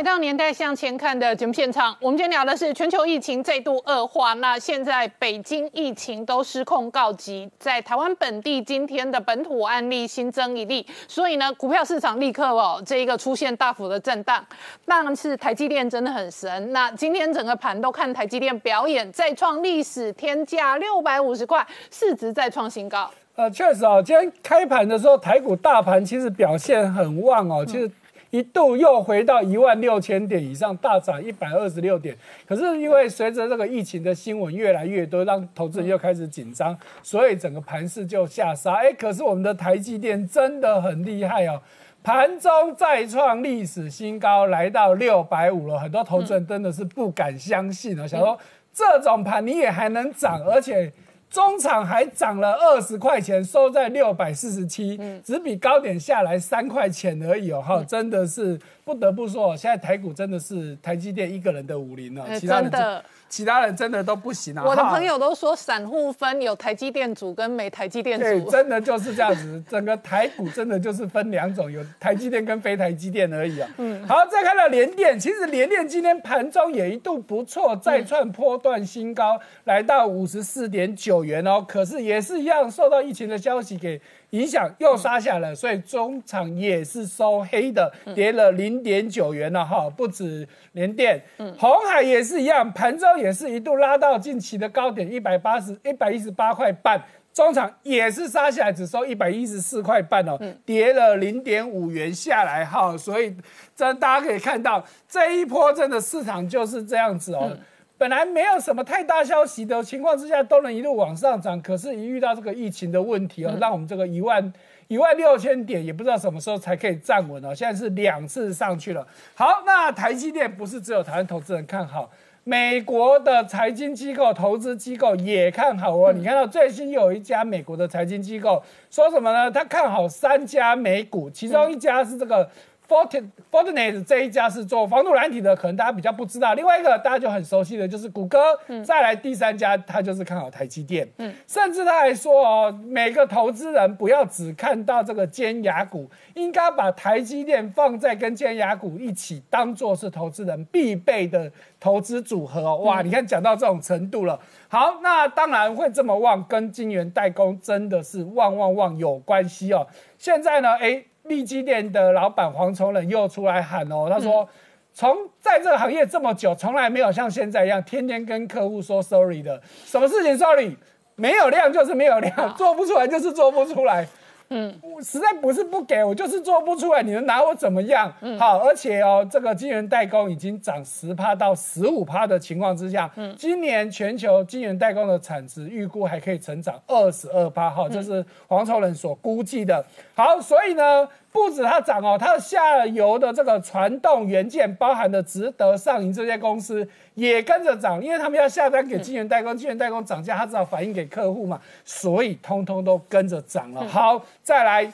[0.00, 4.32] 回到年代向前看的节目现场，我们今天聊的是全球疫情再度恶化。
[4.32, 14.42] 那现在北京疫情都失控告急，在台湾本地今天的本土案例新增一例，所以呢，股票市场立刻哦这一个出现大幅的震荡。
[14.86, 23.10] 但是台积电真的很神，那今天整个盘都看台积电表演，再创历史天价六百五十块，市值再创新高。
[23.36, 27.90] 呃，确实哦，今天开盘的时候，台股大盘其实表现很旺哦，其实
[28.30, 32.16] 一度又回到一万六千点以上，大涨一百二十六点。
[32.46, 38.74] 可是因为随着这个疫情的新闻越来越多，让投资人又开始紧张，所以整个盘势就下杀。
[38.74, 41.60] 哎，可是我们的台积电真的很厉害哦。
[42.02, 45.78] 盘中再创历史新高，来到六百五了。
[45.78, 48.38] 很多投资人真的是不敢相信哦，想说
[48.72, 50.90] 这种盘你也还能涨，而且
[51.30, 57.62] 中场还涨了二十块钱，收在六百四十七，只比高点下来三块钱而已哦。
[57.62, 64.64] 哈，真的是不得不说，现在台股真的是台积电一个人的武林了，呃其他的其他人真的都不行啊。
[64.66, 68.50] 我的朋友都说，散户分有台积电组跟没台积电对，组。
[68.50, 73.70] 真的就是这样子，整个台股真的就是分两种，有台积电跟非台积电而已啊。
[73.78, 81.64] 嗯，好，再看到联电，其实联电今天盘中也一度不错，再创波段新高，来到五十四点九元哦。
[81.66, 84.00] 可是也是一样，受到疫情的消息给
[84.30, 89.90] 影响，又杀下来，所以中场也是收黑的，跌了零点九元了哈。
[89.90, 91.22] 不止联电，
[91.58, 97.02] 红海也是一样，盘中也是一度拉到近期的高点一百八十一百一十八块半。
[97.32, 100.36] 中场也是杀下来，只收一百一十四块半哦，
[100.66, 103.34] 跌了零点五元下来哈，所以
[103.76, 107.56] 这大家可以看到这一波真的市场就是这样子哦。
[108.00, 114.50] 本来没有什么太大消息的情况之下，都能一路往上涨，可是，一遇到这个疫情的问题哦，让我们这个一万
[114.88, 117.54] 一万六千点也不知道什么时候才可以站稳哦。
[117.54, 119.06] 现在是两次上去了。
[119.34, 122.10] 好，那台积电不是只有台湾投资人看好，
[122.42, 126.10] 美国的财经机构、投资机构也看好哦。
[126.10, 129.50] 你看到最新有一家美国的财经机构说什么呢？
[129.50, 132.48] 他看好三家美股，其中一家是这个
[132.90, 136.54] Fortin Fortinet 这一家是做防毒软体的，可能大家比较不知道。
[136.54, 138.38] 另外一个大家就很熟悉的就是谷歌，
[138.84, 141.08] 再来第三家，他就是看好台积电。
[141.18, 152.78] 嗯，甚至他还说哦，每个投资人不要只看到这个尖牙股，应该把台积电放在跟尖牙股一起，当做是投资人必备的投资组合哦。
[152.78, 154.40] 哇，你看讲到这种程度了。
[154.66, 159.86] 好，那当然会这么旺，跟晶圆代工真的是旺旺旺有关系哦。
[160.18, 161.04] 现在呢，哎。
[161.30, 164.46] 利基店的老板黄崇仁又出来喊哦，他说，
[164.92, 170.76] 从在这个行业这么久，从来没有像现在一样，天天跟客户说 sorry 的，什么事情 sorry，
[171.14, 174.06] 没有量就是没有量，做不出来就是做不出来。
[174.52, 178.12] 嗯，实在不是不给我，就是做不出来，你能拿我怎么样？
[178.20, 189.86] 嗯，好，而且哦，这个晶圆代工已经涨十趴到十五趴的情况之下，嗯，今年全球晶圆代工的产值预估还可以成长二十二趴，哈，这是黄超人所估计的。
[190.16, 191.08] 好，所以呢。
[191.32, 203.86] 不止它涨哦，它的下游的这个传动元件，包含的值得上银这些公司也跟着涨，因为他们要下单给晶圆代工，晶圆代工涨价，它只好反映给客户嘛，所以通通都跟着涨了。
[203.86, 204.92] 好，再来，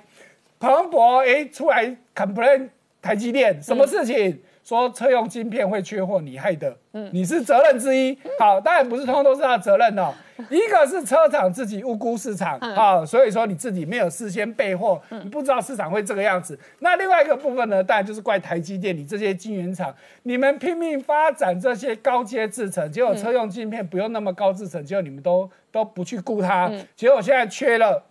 [0.59, 2.69] 彭博哎出来 complain
[3.01, 4.41] 台积电，什么事情？
[4.67, 8.19] 说车用晶片会缺货，你害的，嗯，你是责任之一。
[8.37, 10.13] 好，当然不是通通都是他的责任哦。
[10.51, 16.59] 一个是车厂自己误估市场，啊，所以说你自己没有事先备货，你不知道市场会这个样子。
[16.81, 19.95] 那另外一个部分呢，当然就是怪台积电，你这些晶圆厂，
[20.25, 28.03] 你们拼命发展这些高阶制程，结果车用晶片不用那么高制程，结果你们都都不去顾它，结果现在缺了。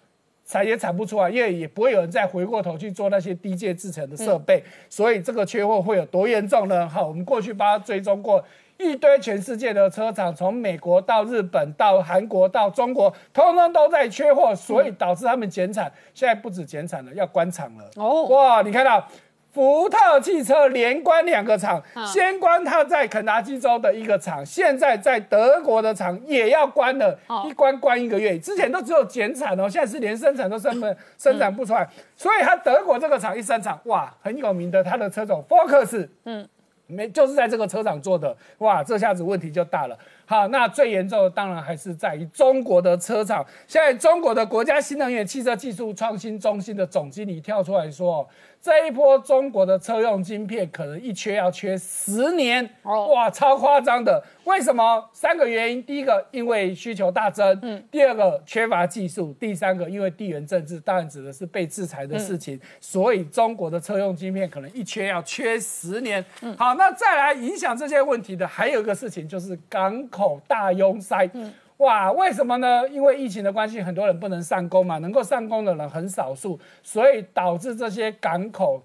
[0.46, 6.88] 产也产不出来，因为也不会有人再回过头去做那些低阶制成的设备，所以这个缺货会有多严重呢？
[6.88, 8.44] 好，我们过去帮他追踪过
[8.78, 15.92] 一堆全世界的车厂，从美国到日本到韩国到中国，通通都在缺货，所以导致他们减产。
[16.14, 17.90] 现在不止减产了，要关厂了。
[17.96, 19.08] 哦，哇，你看到？
[19.56, 27.18] 福特汽车连关两个厂，先关它在肯达基州的一个厂，现在在德国的厂也要关了，
[27.48, 28.38] 一关关一个月。
[28.38, 31.88] 之前都只有减产哦，现在是连生产都生不生产不出来，
[32.18, 36.46] 所以它德国这个厂一生产，哇，很有名的，它的车种 Focus，嗯，
[36.88, 39.98] 没就是在这个车厂做的，哇，这下子问题就大了。
[40.26, 43.46] 好，那最严重的当然还是在于中国的车厂。
[43.68, 48.28] 现在中国的国家新能源汽车技术创新中心的总经理跳出来说，
[48.66, 54.24] 这一波中国的车用晶片可能一缺要缺十年，哇，超夸张的。
[54.46, 55.08] 为什么？
[55.14, 62.60] 三个原因：第一个，因为需求大增；嗯，第二个，缺乏技术；第三个，因为地缘政治，当然指的是被制裁的事情。
[62.82, 66.26] 所以中国的车用晶片可能一缺要缺十年。
[66.58, 70.10] 好，那再来影响这些问题的还有一个事情就是港。
[70.10, 71.30] 口大拥塞，
[71.78, 72.88] 哇，为什么呢？
[72.88, 78.82] 因为疫情的关系，很多人不能上工嘛，能够上工的人很少数，所以导致这些港口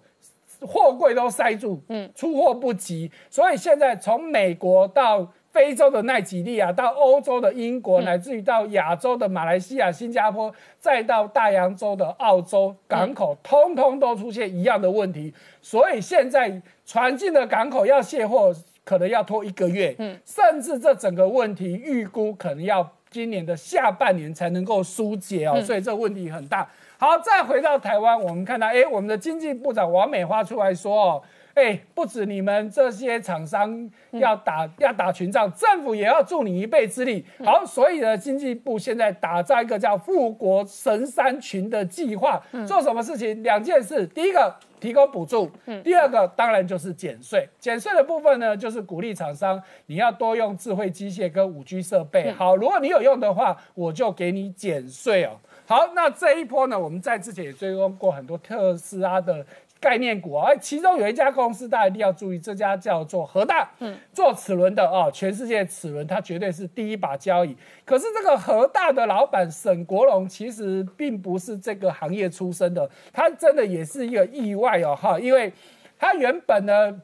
[0.61, 3.11] 货柜都塞住，嗯，出货不及。
[3.31, 15.33] 所以现在从美国到非洲的奈及利亚，到欧洲的英国，乃至于到亚洲的马来西亚、新加坡，再到大洋洲的澳洲港口，通通都出现一样的问题。
[15.63, 18.53] 所以现在船进的港口要卸货。
[18.91, 26.69] 可能要拖一个月，嗯，甚至这整个问题预估可能要今年的下半年才能够疏解哦，所以这问题很大。
[26.99, 31.23] 好，再回到台湾，我们看到，哎，我们的经济部长王美花出来说哦。
[31.55, 37.25] 哎，不止你们这些厂商要打要打群仗，政府也要助你一臂之力。
[37.45, 43.43] 好，所以呢，经济部现在打造一个叫“富国神山群”的计划，做什么事情？
[43.43, 45.51] 两件事，第一个提供补助，
[45.85, 47.49] 第二个当然就是减税。
[47.59, 52.33] 减税的部分呢，就是鼓励厂商你要多用智慧机械跟五 G 设备。
[52.33, 55.37] 好，如果你有用的话，我就给你减税哦。
[55.67, 59.45] 好，那这一波呢，我们在之前也追踪过很多特斯拉的。
[59.81, 67.57] 概念股啊，其中有一家公司，大家一定要注意，这家叫做和大，嗯，做齿轮的啊，全世界齿轮它绝对是第一把交椅。
[67.87, 75.51] 可是这个和大的老板沈国荣其实并不是这个行业出身的，他真的也是一个意外哦，哈，因为
[75.99, 77.01] 他原本呢，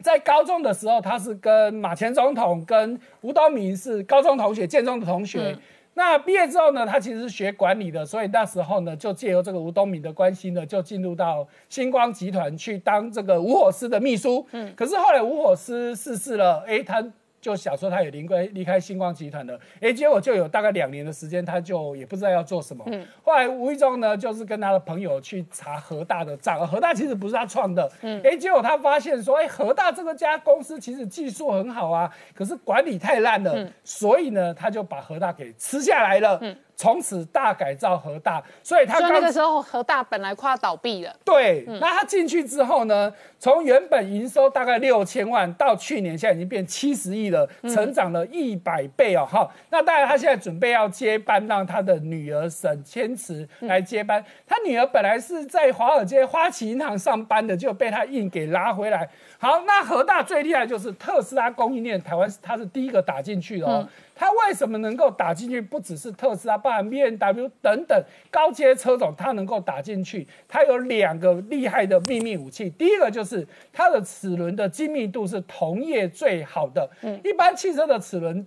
[0.00, 5.58] 在高中的时候，他是跟马前总统跟吴东明是高中同学，建中的同学。
[5.94, 14.46] 那毕业之后呢，他其实是学管理的，所以那时候呢，就借由这个吴东敏的关系呢，就进入到星光集团去当这个吴火师的秘书。
[14.52, 17.04] 嗯，可是后来吴火师逝世了，哎，他。
[17.44, 22.82] 就想说他也离开离开星光集团了，哎，结果就有大概两年的时间，他就也不知道要做什么。
[22.86, 27.86] 嗯，后来无意中呢，就是跟他的朋友去查和大的账，和大其实不是他创的。
[28.00, 36.38] 嗯，哎，结果他发现说，哎，和大这个家公司其实技术很好啊，可是管理太烂了，所以呢，他就把和大给吃下来了。
[36.40, 49.24] 嗯，从此大改造和大，所以他那个时候和大本来快要倒闭了，对，那他进去之后呢，从原本营收大概六千万，到去年现在已经变七十亿了，成长了一百倍哦。
[49.24, 54.24] 哈，那当然他现在准备要接班，让他的女儿沈千慈来接班。
[54.46, 59.08] 他女儿本来是在华尔街花旗银行上班的，就被他硬给拉回来。
[59.38, 63.86] 好，那和大最厉害就是特斯拉供应链，台湾他是第一个打进去的哦。
[64.14, 65.60] 它为什么能够打进去？
[65.60, 70.26] 不只是特斯拉，包含 B N W 等等高阶车种，它能够打进去。
[70.46, 76.88] 它有两个厉害的秘密武器，第一个就是它的齿轮的精密度是同业最好的。
[77.02, 78.46] 嗯，一般汽车的齿轮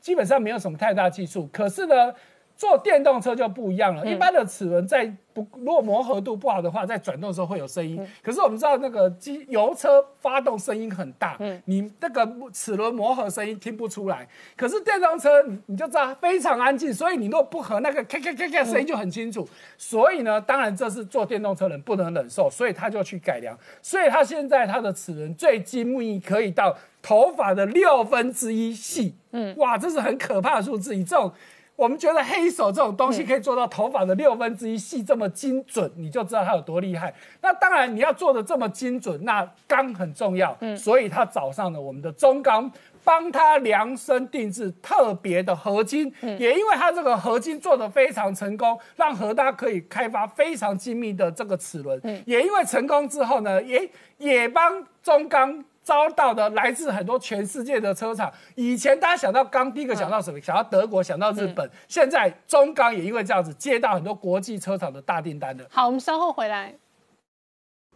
[0.00, 2.14] 基本上没有什么太大技术，可是呢，
[2.58, 4.04] 做电动车就不一样了。
[4.04, 8.04] 一般的齿轮在不如果磨合度不好的话，在转动的时候会有声音。
[8.20, 14.28] 可是我们知道那个机油车发动声音很大，你那个齿轮磨合声音听不出来。
[14.56, 19.48] 可是电动车你你就知道非常安静，所以你如果不合那个咔咔咔咔声音就很清楚。
[19.76, 23.56] 所以呢，当然这是做电动车人不能忍受，所以他就去改良。
[23.80, 29.14] 所以他现在他的齿轮最精密可以到头发的六分之一细。
[29.30, 30.96] 嗯，哇，这是很可怕的数字。
[30.96, 31.30] 以这种
[31.78, 37.14] 我们觉得黑手这种东西可以做到头发的六分之一细这么精准，你就知道它有多厉害。
[37.40, 42.68] 那当然你要做的这么精准，那钢很重要，嗯，所以他找上了我们的中钢，
[43.04, 55.64] 帮他量身定制特别的合金，也因为它这个合金做的非常成功，让和大可以开发非常精密的这个齿轮，也因为成功之后呢，也也帮中钢。
[55.88, 58.30] 遭到的来自很多全世界的车厂。
[58.56, 60.38] 以前大家想到钢，第一个想到什么？
[60.38, 61.66] 想到德国，想到日本。
[61.88, 65.66] 现在中钢也因为这样子接到很多国际车厂的大订单的。
[65.70, 66.74] 好，我们稍后回来。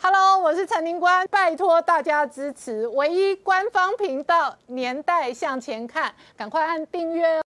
[0.00, 7.40] Hello，我是陈宁官，拜托大家支持唯一官方频道《年代向前看》，赶快按订阅哦。